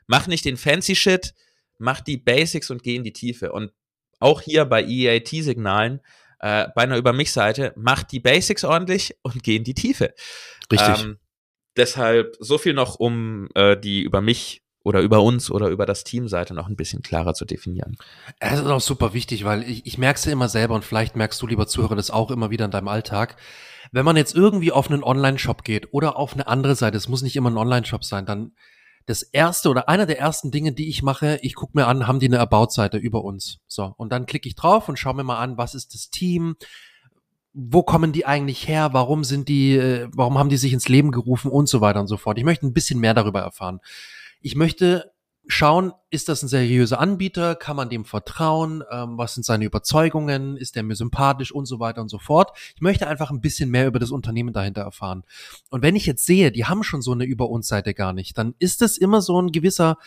[0.08, 1.34] Mach nicht den fancy Shit,
[1.78, 3.52] mach die Basics und geh in die Tiefe.
[3.52, 3.72] Und
[4.20, 6.02] auch hier bei EAT-Signalen,
[6.40, 10.14] äh, bei einer Über mich-Seite, mach die Basics ordentlich und geh in die Tiefe.
[10.72, 11.04] Richtig.
[11.04, 11.20] Ähm,
[11.76, 16.04] deshalb so viel noch, um äh, die Über mich oder über uns oder über das
[16.04, 17.98] Teamseite noch ein bisschen klarer zu definieren.
[18.40, 21.16] Es ist auch super wichtig, weil ich, ich merke es ja immer selber und vielleicht
[21.16, 23.38] merkst du, lieber Zuhörer, das auch immer wieder in deinem Alltag.
[23.92, 27.22] Wenn man jetzt irgendwie auf einen Online-Shop geht oder auf eine andere Seite, es muss
[27.22, 28.52] nicht immer ein Online-Shop sein, dann,
[29.06, 32.20] das erste oder einer der ersten Dinge, die ich mache, ich gucke mir an, haben
[32.20, 33.60] die eine About-Seite über uns.
[33.68, 36.56] So, und dann klicke ich drauf und schaue mir mal an, was ist das Team,
[37.54, 41.12] wo kommen die eigentlich her, warum sind die, äh, warum haben die sich ins Leben
[41.12, 42.38] gerufen und so weiter und so fort.
[42.38, 43.80] Ich möchte ein bisschen mehr darüber erfahren.
[44.44, 45.14] Ich möchte
[45.48, 50.58] schauen, ist das ein seriöser Anbieter, kann man dem vertrauen, ähm, was sind seine Überzeugungen,
[50.58, 52.52] ist der mir sympathisch und so weiter und so fort.
[52.76, 55.24] Ich möchte einfach ein bisschen mehr über das Unternehmen dahinter erfahren.
[55.70, 58.38] Und wenn ich jetzt sehe, die haben schon so eine Über uns Seite gar nicht,
[58.38, 59.98] dann ist das immer so ein gewisser,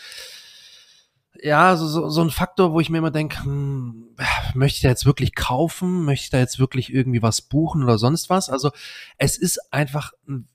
[1.43, 4.17] ja, so, so, so ein Faktor, wo ich mir immer denke, hm,
[4.55, 6.05] möchte ich da jetzt wirklich kaufen?
[6.05, 8.51] Möchte ich da jetzt wirklich irgendwie was buchen oder sonst was?
[8.51, 8.71] Also
[9.17, 10.47] es ist einfach ein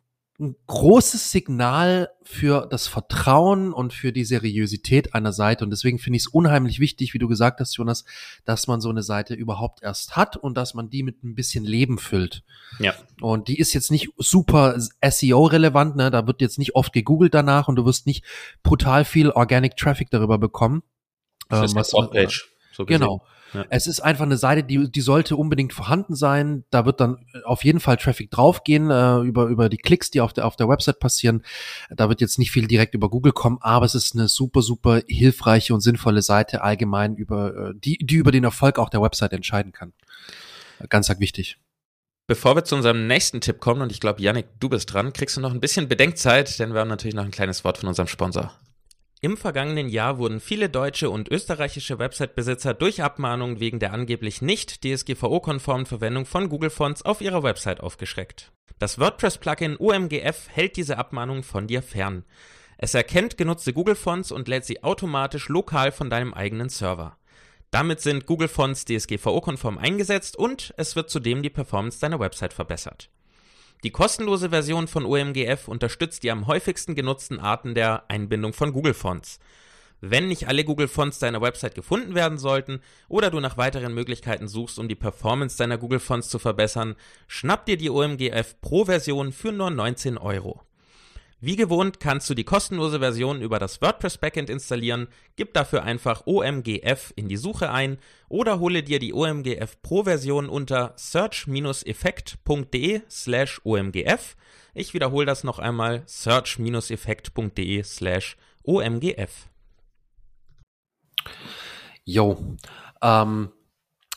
[0.42, 5.64] ein großes Signal für das Vertrauen und für die Seriosität einer Seite.
[5.64, 8.04] Und deswegen finde ich es unheimlich wichtig, wie du gesagt hast, Jonas,
[8.44, 11.64] dass man so eine Seite überhaupt erst hat und dass man die mit ein bisschen
[11.64, 12.44] Leben füllt.
[12.80, 12.94] Ja.
[13.22, 16.10] Und die ist jetzt nicht super SEO-relevant, ne?
[16.10, 18.26] Da wird jetzt nicht oft gegoogelt danach und du wirst nicht
[18.64, 20.84] brutal viel Organic Traffic darüber bekommen.
[21.50, 23.24] Das ist ähm, was, Page, so genau.
[23.54, 23.66] Ja.
[23.70, 26.64] Es ist einfach eine Seite, die, die sollte unbedingt vorhanden sein.
[26.70, 30.34] Da wird dann auf jeden Fall Traffic draufgehen, äh, über, über die Klicks, die auf
[30.34, 31.44] der, auf der Website passieren.
[31.90, 35.02] Da wird jetzt nicht viel direkt über Google kommen, aber es ist eine super, super
[35.08, 39.34] hilfreiche und sinnvolle Seite allgemein über, äh, die, die über den Erfolg auch der Website
[39.34, 39.94] entscheiden kann.
[40.90, 41.58] Ganz, ganz wichtig.
[42.28, 45.36] Bevor wir zu unserem nächsten Tipp kommen, und ich glaube, Yannick, du bist dran, kriegst
[45.36, 48.08] du noch ein bisschen Bedenkzeit, denn wir haben natürlich noch ein kleines Wort von unserem
[48.08, 48.54] Sponsor.
[49.24, 54.84] Im vergangenen Jahr wurden viele deutsche und österreichische Website-Besitzer durch Abmahnungen wegen der angeblich nicht
[54.84, 58.52] DSGVO-konformen Verwendung von Google Fonts auf ihrer Website aufgeschreckt.
[58.80, 62.26] Das WordPress-Plugin OMGF hält diese Abmahnungen von dir fern.
[62.80, 67.16] Es erkennt genutzte Google Fonts und lädt sie automatisch lokal von deinem eigenen Server.
[67.70, 73.12] Damit sind Google Fonts DSGVO-konform eingesetzt und es wird zudem die Performance deiner Website verbessert.
[73.84, 78.94] Die kostenlose Version von OMGF unterstützt die am häufigsten genutzten Arten der Einbindung von Google
[78.94, 79.40] Fonts.
[80.02, 84.48] Wenn nicht alle Google Fonts deiner Website gefunden werden sollten oder du nach weiteren Möglichkeiten
[84.48, 86.96] suchst, um die Performance deiner Google Fonts zu verbessern,
[87.28, 90.62] schnapp dir die OMGF Pro Version für nur 19 Euro.
[91.44, 96.28] Wie gewohnt kannst du die kostenlose Version über das WordPress Backend installieren, gib dafür einfach
[96.28, 97.98] OMGF in die Suche ein
[98.30, 104.36] oder hole dir die OMGF Pro Version unter search-effekt.de slash OMGF.
[104.76, 109.48] Ich wiederhole das noch einmal, search-effekt.de slash OMGF.
[112.04, 112.38] Jo,
[113.02, 113.52] ähm,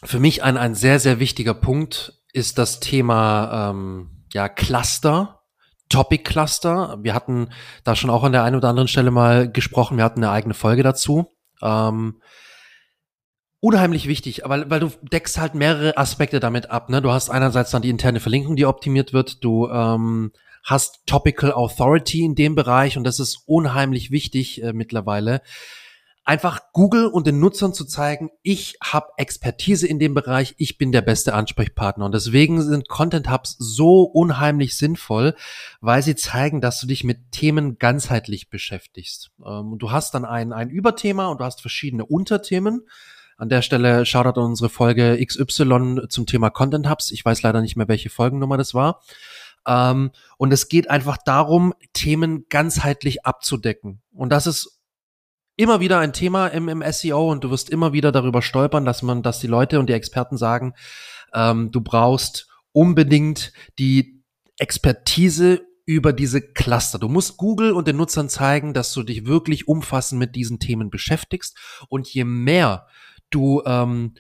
[0.03, 5.41] für mich ein, ein sehr, sehr wichtiger Punkt ist das Thema ähm, ja, Cluster
[5.89, 6.99] Topic Cluster.
[7.03, 7.49] Wir hatten
[7.85, 9.97] da schon auch an der einen oder anderen Stelle mal gesprochen.
[9.97, 11.27] Wir hatten eine eigene Folge dazu.
[11.63, 12.21] Ähm,
[13.61, 16.91] unheimlich wichtig, aber weil du deckst halt mehrere Aspekte damit ab.
[16.91, 17.01] Ne?
[17.01, 19.43] Du hast einerseits dann die interne Verlinkung, die optimiert wird.
[19.43, 20.33] Du ähm,
[20.65, 25.41] hast Topical Authority in dem Bereich und das ist unheimlich wichtig äh, mittlerweile
[26.25, 30.91] einfach Google und den Nutzern zu zeigen, ich habe Expertise in dem Bereich, ich bin
[30.91, 32.07] der beste Ansprechpartner.
[32.07, 35.35] Und deswegen sind Content Hubs so unheimlich sinnvoll,
[35.81, 39.31] weil sie zeigen, dass du dich mit Themen ganzheitlich beschäftigst.
[39.45, 42.87] Ähm, du hast dann ein, ein Überthema und du hast verschiedene Unterthemen.
[43.37, 47.11] An der Stelle schaut an unsere Folge XY zum Thema Content Hubs.
[47.11, 49.03] Ich weiß leider nicht mehr, welche Folgennummer das war.
[49.67, 54.01] Ähm, und es geht einfach darum, Themen ganzheitlich abzudecken.
[54.13, 54.81] Und das ist
[55.57, 59.03] immer wieder ein Thema im, im SEO und du wirst immer wieder darüber stolpern, dass
[59.03, 60.75] man, dass die Leute und die Experten sagen,
[61.33, 64.23] ähm, du brauchst unbedingt die
[64.59, 66.99] Expertise über diese Cluster.
[66.99, 70.91] Du musst Google und den Nutzern zeigen, dass du dich wirklich umfassend mit diesen Themen
[70.91, 71.59] beschäftigst.
[71.89, 72.87] Und je mehr
[73.31, 74.15] du ähm,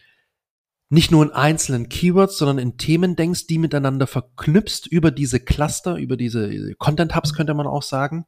[0.90, 5.96] nicht nur in einzelnen Keywords, sondern in Themen denkst, die miteinander verknüpfst über diese Cluster,
[5.96, 8.26] über diese Content Hubs könnte man auch sagen,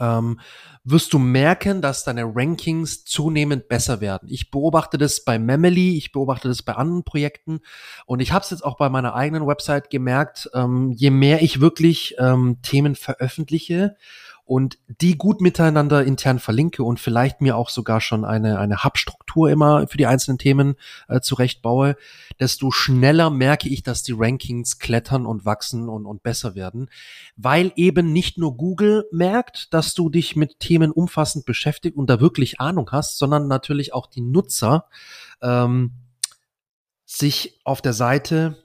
[0.00, 0.40] ähm,
[0.82, 4.28] wirst du merken, dass deine Rankings zunehmend besser werden.
[4.30, 7.60] Ich beobachte das bei Memely, ich beobachte das bei anderen Projekten
[8.06, 11.60] und ich habe es jetzt auch bei meiner eigenen Website gemerkt, ähm, je mehr ich
[11.60, 13.96] wirklich ähm, Themen veröffentliche
[14.50, 19.48] und die gut miteinander intern verlinke und vielleicht mir auch sogar schon eine, eine Hub-Struktur
[19.48, 20.74] immer für die einzelnen Themen
[21.06, 21.96] äh, zurechtbaue,
[22.40, 26.90] desto schneller merke ich, dass die Rankings klettern und wachsen und, und besser werden,
[27.36, 32.20] weil eben nicht nur Google merkt, dass du dich mit Themen umfassend beschäftigt und da
[32.20, 34.86] wirklich Ahnung hast, sondern natürlich auch die Nutzer
[35.42, 35.92] ähm,
[37.06, 38.56] sich auf der Seite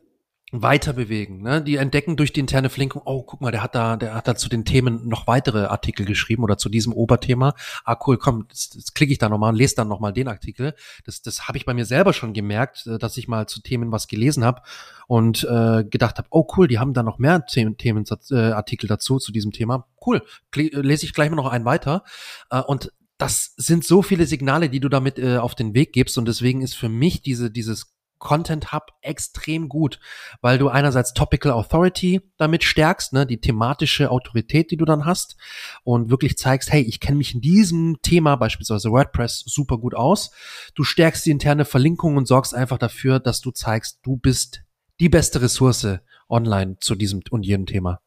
[0.62, 1.42] weiter bewegen.
[1.42, 1.62] Ne?
[1.62, 4.36] Die entdecken durch die interne Verlinkung, oh, guck mal, der hat da, der hat da
[4.36, 7.54] zu den Themen noch weitere Artikel geschrieben oder zu diesem Oberthema.
[7.84, 10.76] Ah, cool, komm, jetzt, jetzt klicke ich da nochmal und lese dann nochmal den Artikel.
[11.06, 13.92] Das, das habe ich bei mir selber schon gemerkt, äh, dass ich mal zu Themen
[13.92, 14.62] was gelesen habe
[15.08, 18.88] und äh, gedacht habe, oh cool, die haben da noch mehr Themen, Themen äh, Artikel
[18.88, 19.88] dazu zu diesem Thema.
[20.06, 20.22] Cool,
[20.54, 22.04] lese ich gleich mal noch einen weiter.
[22.50, 26.18] Äh, und das sind so viele Signale, die du damit äh, auf den Weg gibst
[26.18, 30.00] und deswegen ist für mich diese dieses Content Hub extrem gut,
[30.42, 35.36] weil du einerseits Topical Authority damit stärkst, ne, die thematische Autorität, die du dann hast
[35.84, 40.32] und wirklich zeigst, hey, ich kenne mich in diesem Thema, beispielsweise WordPress, super gut aus.
[40.74, 44.62] Du stärkst die interne Verlinkung und sorgst einfach dafür, dass du zeigst, du bist
[45.00, 46.00] die beste Ressource
[46.30, 48.02] online zu diesem und jedem Thema.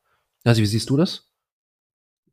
[0.45, 1.28] Also, wie siehst du das?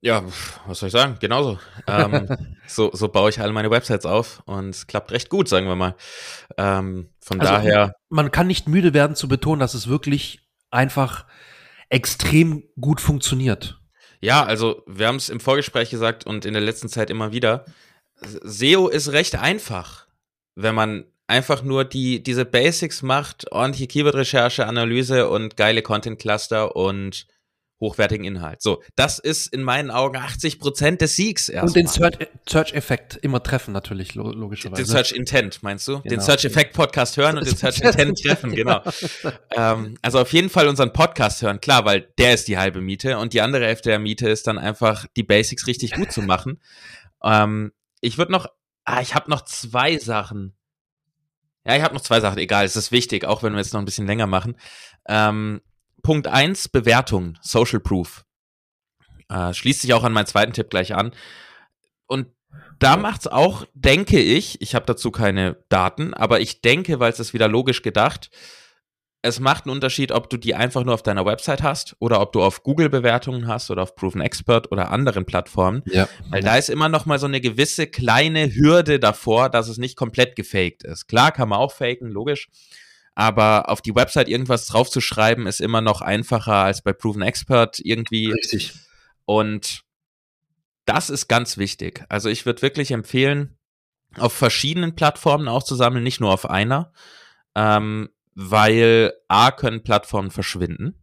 [0.01, 0.23] Ja,
[0.67, 1.17] was soll ich sagen?
[1.19, 1.59] Genauso.
[1.87, 2.27] ähm,
[2.67, 5.75] so, so baue ich alle meine Websites auf und es klappt recht gut, sagen wir
[5.75, 5.95] mal.
[6.57, 7.93] Ähm, von also, daher.
[8.09, 11.25] Man kann nicht müde werden zu betonen, dass es wirklich einfach
[11.89, 13.79] extrem gut funktioniert.
[14.21, 17.65] Ja, also wir haben es im Vorgespräch gesagt und in der letzten Zeit immer wieder.
[18.21, 20.07] SEO ist recht einfach,
[20.55, 27.27] wenn man einfach nur die, diese Basics macht, ordentliche Keyword-Recherche, Analyse und geile Content-Cluster und
[27.79, 28.61] hochwertigen Inhalt.
[28.61, 31.83] So, das ist in meinen Augen 80 Prozent des Siegs erstmal.
[31.83, 34.83] Und den Search-Effekt immer treffen natürlich, logischerweise.
[34.83, 35.99] Den Search-Intent, meinst du?
[35.99, 36.09] Genau.
[36.09, 38.81] Den Search-Effekt-Podcast hören und den Search-Intent treffen, genau.
[39.55, 43.17] ähm, also auf jeden Fall unseren Podcast hören, klar, weil der ist die halbe Miete
[43.17, 46.61] und die andere Hälfte der Miete ist dann einfach, die Basics richtig gut zu machen.
[47.23, 48.47] Ähm, ich würde noch,
[48.85, 50.55] ah, ich habe noch zwei Sachen.
[51.65, 53.81] Ja, ich habe noch zwei Sachen, egal, es ist wichtig, auch wenn wir jetzt noch
[53.81, 54.55] ein bisschen länger machen.
[55.07, 55.61] Ähm,
[56.05, 58.25] Punkt 1, Bewertung, Social Proof.
[59.27, 61.11] Äh, schließt sich auch an meinen zweiten Tipp gleich an.
[62.05, 62.27] Und
[62.77, 67.19] da macht's auch, denke ich, ich habe dazu keine Daten, aber ich denke, weil es
[67.19, 68.29] ist wieder logisch gedacht,
[69.23, 72.33] es macht einen Unterschied, ob du die einfach nur auf deiner Website hast oder ob
[72.33, 75.81] du auf Google Bewertungen hast oder auf Proven Expert oder anderen Plattformen.
[75.87, 76.07] Ja.
[76.29, 79.95] Weil da ist immer noch mal so eine gewisse kleine Hürde davor, dass es nicht
[79.97, 81.07] komplett gefaked ist.
[81.07, 82.47] Klar kann man auch faken, logisch
[83.15, 88.31] aber auf die Website irgendwas draufzuschreiben ist immer noch einfacher als bei Proven Expert irgendwie.
[88.31, 88.73] Richtig.
[89.23, 89.83] Und
[90.85, 92.05] das ist ganz wichtig.
[92.09, 93.57] Also ich würde wirklich empfehlen,
[94.17, 96.91] auf verschiedenen Plattformen auch zu sammeln, nicht nur auf einer,
[97.55, 101.01] ähm, weil A können Plattformen verschwinden.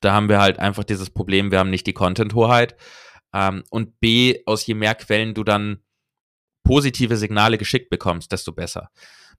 [0.00, 2.76] Da haben wir halt einfach dieses Problem, wir haben nicht die Content-Hoheit.
[3.34, 5.82] Ähm, und B, aus je mehr Quellen du dann
[6.64, 8.90] positive Signale geschickt bekommst, desto besser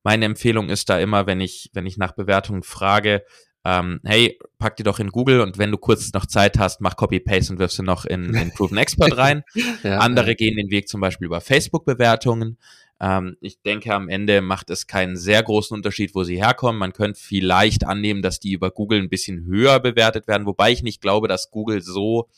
[0.04, 3.24] meine Empfehlung ist da immer, wenn ich, wenn ich nach Bewertungen frage,
[3.66, 6.96] ähm, hey, pack die doch in Google und wenn du kurz noch Zeit hast, mach
[6.96, 9.44] Copy-Paste und wirf sie noch in, in Proven Expert rein.
[9.84, 10.34] ja, Andere ja.
[10.34, 12.58] gehen den Weg zum Beispiel über Facebook-Bewertungen.
[13.02, 16.80] Ähm, ich denke, am Ende macht es keinen sehr großen Unterschied, wo sie herkommen.
[16.80, 20.82] Man könnte vielleicht annehmen, dass die über Google ein bisschen höher bewertet werden, wobei ich
[20.82, 22.30] nicht glaube, dass Google so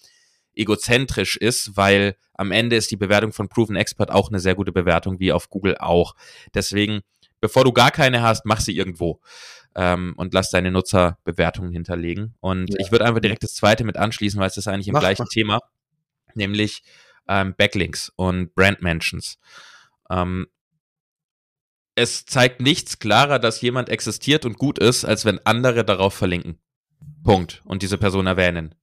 [0.53, 4.71] egozentrisch ist, weil am Ende ist die Bewertung von Proven Expert auch eine sehr gute
[4.71, 6.15] Bewertung, wie auf Google auch.
[6.53, 7.01] Deswegen
[7.41, 9.19] bevor du gar keine hast, mach sie irgendwo
[9.75, 12.35] ähm, und lass deine Nutzerbewertungen hinterlegen.
[12.39, 12.77] Und ja.
[12.79, 15.23] ich würde einfach direkt das zweite mit anschließen, weil es ist eigentlich im mach, gleichen
[15.23, 15.29] mach.
[15.29, 15.59] Thema,
[16.35, 16.83] nämlich
[17.27, 19.37] ähm, Backlinks und Brand Mentions.
[20.09, 20.47] Ähm,
[21.95, 26.59] es zeigt nichts klarer, dass jemand existiert und gut ist, als wenn andere darauf verlinken.
[27.23, 27.61] Punkt.
[27.65, 28.75] Und diese Person erwähnen.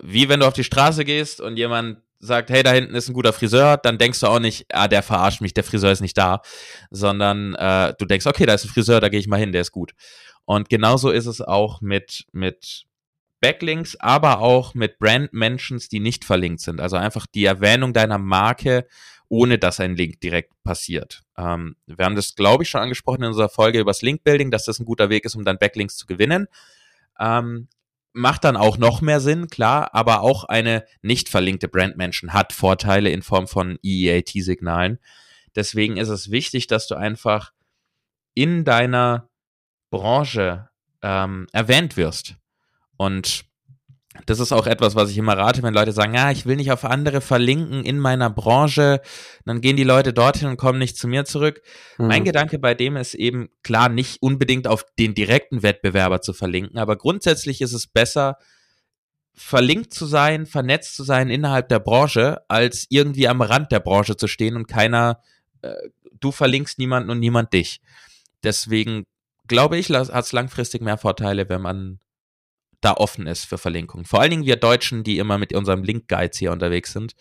[0.00, 3.14] Wie wenn du auf die Straße gehst und jemand sagt, hey, da hinten ist ein
[3.14, 6.16] guter Friseur, dann denkst du auch nicht, ah, der verarscht mich, der Friseur ist nicht
[6.16, 6.40] da,
[6.90, 9.60] sondern äh, du denkst, okay, da ist ein Friseur, da gehe ich mal hin, der
[9.60, 9.92] ist gut.
[10.44, 12.84] Und genauso ist es auch mit, mit
[13.40, 16.80] Backlinks, aber auch mit Brand-Mentions, die nicht verlinkt sind.
[16.80, 18.86] Also einfach die Erwähnung deiner Marke,
[19.28, 21.22] ohne dass ein Link direkt passiert.
[21.36, 24.64] Ähm, wir haben das, glaube ich, schon angesprochen in unserer Folge über das Link-Building, dass
[24.64, 26.46] das ein guter Weg ist, um dann Backlinks zu gewinnen.
[27.18, 27.68] Ähm,
[28.12, 33.10] macht dann auch noch mehr Sinn, klar, aber auch eine nicht verlinkte Brandmention hat Vorteile
[33.10, 34.98] in Form von EEAT-Signalen.
[35.54, 37.52] Deswegen ist es wichtig, dass du einfach
[38.34, 39.28] in deiner
[39.90, 40.70] Branche
[41.02, 42.36] ähm, erwähnt wirst.
[42.96, 43.44] Und
[44.26, 46.70] das ist auch etwas, was ich immer rate, wenn Leute sagen, ja, ich will nicht
[46.70, 49.00] auf andere verlinken in meiner Branche,
[49.46, 51.62] dann gehen die Leute dorthin und kommen nicht zu mir zurück.
[51.96, 52.06] Mhm.
[52.08, 56.78] Mein Gedanke bei dem ist eben klar, nicht unbedingt auf den direkten Wettbewerber zu verlinken,
[56.78, 58.36] aber grundsätzlich ist es besser,
[59.34, 64.16] verlinkt zu sein, vernetzt zu sein innerhalb der Branche, als irgendwie am Rand der Branche
[64.16, 65.20] zu stehen und keiner,
[65.62, 65.72] äh,
[66.20, 67.80] du verlinkst niemanden und niemand dich.
[68.42, 69.06] Deswegen
[69.48, 71.98] glaube ich, hat es langfristig mehr Vorteile, wenn man
[72.82, 74.04] da offen ist für Verlinkungen.
[74.04, 77.14] Vor allen Dingen wir Deutschen, die immer mit unserem Link-Guides hier unterwegs sind.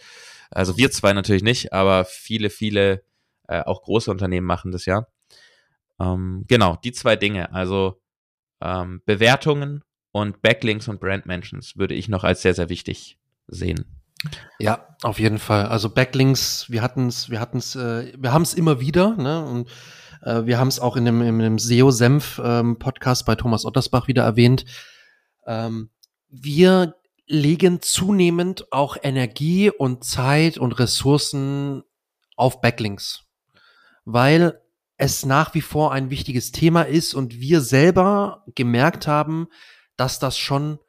[0.50, 3.04] Also wir zwei natürlich nicht, aber viele, viele,
[3.48, 5.08] äh, auch große Unternehmen machen das ja.
[6.00, 7.54] Ähm, genau, die zwei Dinge.
[7.54, 8.02] Also
[8.60, 14.02] ähm, Bewertungen und Backlinks und Brand Mentions würde ich noch als sehr, sehr wichtig sehen.
[14.60, 15.68] Ja, auf jeden Fall.
[15.68, 19.44] Also Backlinks, wir hatten es, wir hatten es, äh, wir haben es immer wieder, ne?
[19.44, 19.70] Und
[20.22, 24.24] äh, wir haben es auch in dem, in dem SEO-Senf-Podcast ähm, bei Thomas Ottersbach wieder
[24.24, 24.66] erwähnt.
[25.46, 25.90] Ähm,
[26.30, 26.96] wir
[27.28, 31.84] legen zunehmend auch Energie und Zeit und Ressourcen
[32.36, 33.24] auf Backlinks,
[34.06, 34.62] weil
[34.98, 39.48] es nach wie vor ein wichtiges Thema ist und wir selber gemerkt haben,
[39.96, 40.80] dass das schon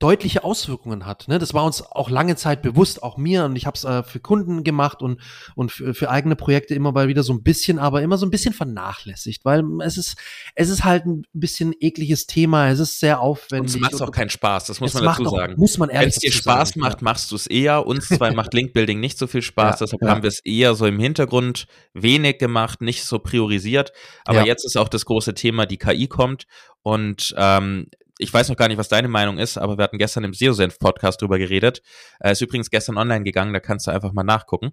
[0.00, 1.28] deutliche Auswirkungen hat.
[1.28, 1.38] Ne?
[1.38, 3.44] Das war uns auch lange Zeit bewusst, auch mir.
[3.44, 5.20] Und ich habe es äh, für Kunden gemacht und,
[5.54, 8.30] und für, für, eigene Projekte immer mal wieder so ein bisschen, aber immer so ein
[8.30, 10.16] bisschen vernachlässigt, weil es ist,
[10.56, 12.68] es ist halt ein bisschen ekliges Thema.
[12.70, 13.76] Es ist sehr aufwendig.
[13.76, 15.54] Und es macht auch keinen Spaß, das muss man dazu auch, sagen.
[15.56, 17.04] Muss man ehrlich Wenn es dir Spaß sagen, macht, ja.
[17.04, 17.86] machst du es eher.
[17.86, 20.08] Uns zwei macht Linkbuilding nicht so viel Spaß, ja, deshalb ja.
[20.08, 23.92] haben wir es eher so im Hintergrund wenig gemacht, nicht so priorisiert.
[24.24, 26.46] Aber jetzt ist auch das große Thema, die KI kommt
[26.82, 27.86] und ähm,
[28.18, 31.20] ich weiß noch gar nicht, was deine Meinung ist, aber wir hatten gestern im SEO-Senf-Podcast
[31.20, 31.82] drüber geredet.
[32.20, 34.72] Äh, ist übrigens gestern online gegangen, da kannst du einfach mal nachgucken.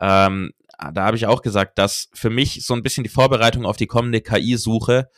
[0.00, 0.52] Ähm,
[0.92, 3.86] da habe ich auch gesagt, dass für mich so ein bisschen die Vorbereitung auf die
[3.86, 5.08] kommende KI-Suche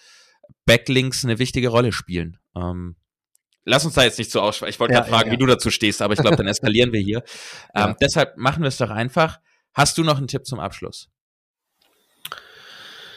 [0.67, 2.39] Backlinks eine wichtige Rolle spielen.
[2.55, 2.97] Ähm,
[3.65, 4.71] lass uns da jetzt nicht so ausschweifen.
[4.71, 5.39] Ich wollte ja, gerade fragen, ja, ja.
[5.39, 7.23] wie du dazu stehst, aber ich glaube, dann eskalieren wir hier.
[7.75, 9.41] Ähm, deshalb machen wir es doch einfach.
[9.73, 11.11] Hast du noch einen Tipp zum Abschluss?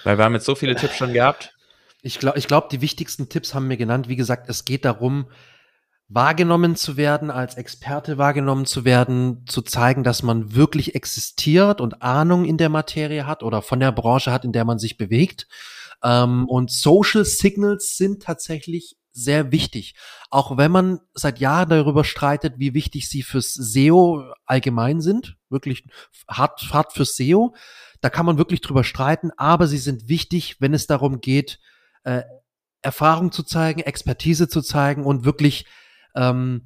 [0.03, 1.53] Weil wir haben jetzt so viele Tipps schon gehabt.
[2.01, 4.07] Ich glaube, ich glaub, die wichtigsten Tipps haben wir genannt.
[4.07, 5.29] Wie gesagt, es geht darum,
[6.07, 12.01] wahrgenommen zu werden, als Experte wahrgenommen zu werden, zu zeigen, dass man wirklich existiert und
[12.01, 15.47] Ahnung in der Materie hat oder von der Branche hat, in der man sich bewegt.
[16.03, 19.95] Ähm, und Social Signals sind tatsächlich sehr wichtig.
[20.29, 25.85] Auch wenn man seit Jahren darüber streitet, wie wichtig sie fürs SEO allgemein sind, wirklich
[26.27, 27.53] hart, hart fürs SEO,
[28.01, 31.59] da kann man wirklich drüber streiten, aber sie sind wichtig, wenn es darum geht,
[32.03, 32.23] äh,
[32.81, 35.65] Erfahrung zu zeigen, Expertise zu zeigen und wirklich
[36.15, 36.63] ähm,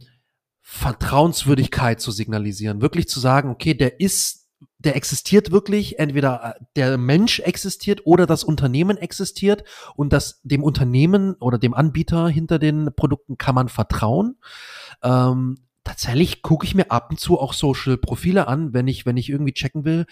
[0.62, 2.82] Vertrauenswürdigkeit zu signalisieren.
[2.82, 8.26] Wirklich zu sagen, okay, der ist, der existiert wirklich, entweder äh, der Mensch existiert oder
[8.26, 9.64] das Unternehmen existiert
[9.96, 14.38] und das dem Unternehmen oder dem Anbieter hinter den Produkten kann man vertrauen.
[15.02, 19.18] Ähm, tatsächlich gucke ich mir ab und zu auch Social Profile an, wenn ich, wenn
[19.18, 20.06] ich irgendwie checken will,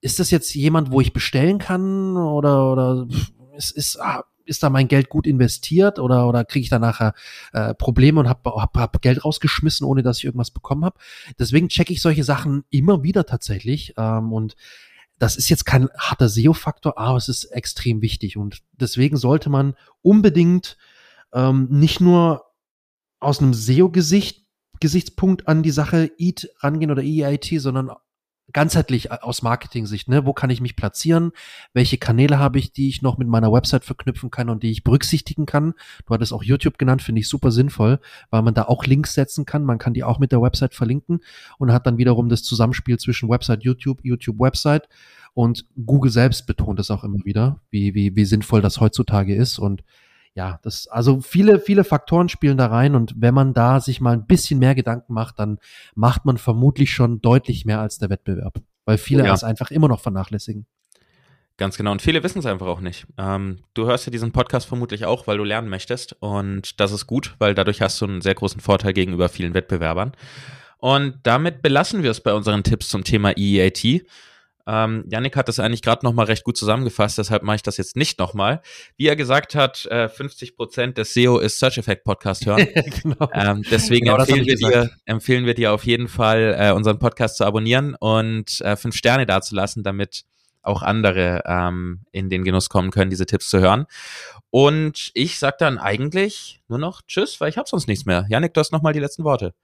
[0.00, 3.08] ist das jetzt jemand, wo ich bestellen kann oder, oder
[3.56, 7.14] es ist, ah, ist da mein Geld gut investiert oder, oder kriege ich da nachher
[7.52, 10.98] äh, Probleme und habe hab, hab Geld rausgeschmissen, ohne dass ich irgendwas bekommen habe.
[11.38, 13.94] Deswegen checke ich solche Sachen immer wieder tatsächlich.
[13.96, 14.56] Ähm, und
[15.18, 18.36] das ist jetzt kein harter SEO-Faktor, aber es ist extrem wichtig.
[18.36, 20.76] Und deswegen sollte man unbedingt
[21.32, 22.44] ähm, nicht nur
[23.18, 24.46] aus einem SEO-Gesicht
[24.80, 27.90] Gesichtspunkt an die Sache EAT rangehen oder EIT, sondern
[28.52, 30.26] ganzheitlich äh, aus Marketing-Sicht, ne?
[30.26, 31.32] Wo kann ich mich platzieren?
[31.72, 34.84] Welche Kanäle habe ich, die ich noch mit meiner Website verknüpfen kann und die ich
[34.84, 35.74] berücksichtigen kann?
[36.06, 39.46] Du hattest auch YouTube genannt, finde ich super sinnvoll, weil man da auch Links setzen
[39.46, 39.64] kann.
[39.64, 41.20] Man kann die auch mit der Website verlinken
[41.58, 44.88] und hat dann wiederum das Zusammenspiel zwischen Website, YouTube, YouTube, Website.
[45.34, 49.58] Und Google selbst betont es auch immer wieder, wie, wie, wie sinnvoll das heutzutage ist.
[49.58, 49.82] Und
[50.36, 54.12] ja, das, also viele, viele Faktoren spielen da rein und wenn man da sich mal
[54.12, 55.58] ein bisschen mehr Gedanken macht, dann
[55.94, 59.32] macht man vermutlich schon deutlich mehr als der Wettbewerb, weil viele ja.
[59.32, 60.66] es einfach immer noch vernachlässigen.
[61.56, 61.92] Ganz genau.
[61.92, 63.06] Und viele wissen es einfach auch nicht.
[63.16, 66.14] Ähm, du hörst ja diesen Podcast vermutlich auch, weil du lernen möchtest.
[66.20, 70.12] Und das ist gut, weil dadurch hast du einen sehr großen Vorteil gegenüber vielen Wettbewerbern.
[70.76, 74.04] Und damit belassen wir es bei unseren Tipps zum Thema EEAT.
[74.66, 77.96] Ähm, Yannick hat das eigentlich gerade nochmal recht gut zusammengefasst, deshalb mache ich das jetzt
[77.96, 78.62] nicht nochmal.
[78.96, 82.66] Wie er gesagt hat, äh, 50 Prozent des SEO ist Search Effect Podcast hören.
[83.02, 83.28] genau.
[83.32, 87.36] ähm, deswegen genau, empfehlen, wir dir, empfehlen wir dir auf jeden Fall, äh, unseren Podcast
[87.36, 90.24] zu abonnieren und äh, fünf Sterne dazulassen, damit
[90.62, 93.86] auch andere ähm, in den Genuss kommen können, diese Tipps zu hören.
[94.50, 98.26] Und ich sag dann eigentlich nur noch Tschüss, weil ich habe sonst nichts mehr.
[98.28, 99.54] Yannick, du hast nochmal die letzten Worte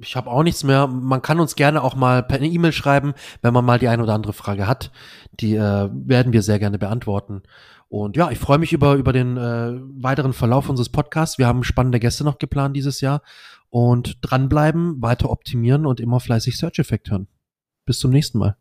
[0.00, 0.86] ich habe auch nichts mehr.
[0.86, 4.14] Man kann uns gerne auch mal per E-Mail schreiben, wenn man mal die eine oder
[4.14, 4.90] andere Frage hat.
[5.40, 7.42] Die äh, werden wir sehr gerne beantworten.
[7.88, 11.38] Und ja, ich freue mich über, über den äh, weiteren Verlauf unseres Podcasts.
[11.38, 13.22] Wir haben spannende Gäste noch geplant dieses Jahr.
[13.68, 17.28] Und dranbleiben, weiter optimieren und immer fleißig Search Effect hören.
[17.84, 18.56] Bis zum nächsten Mal.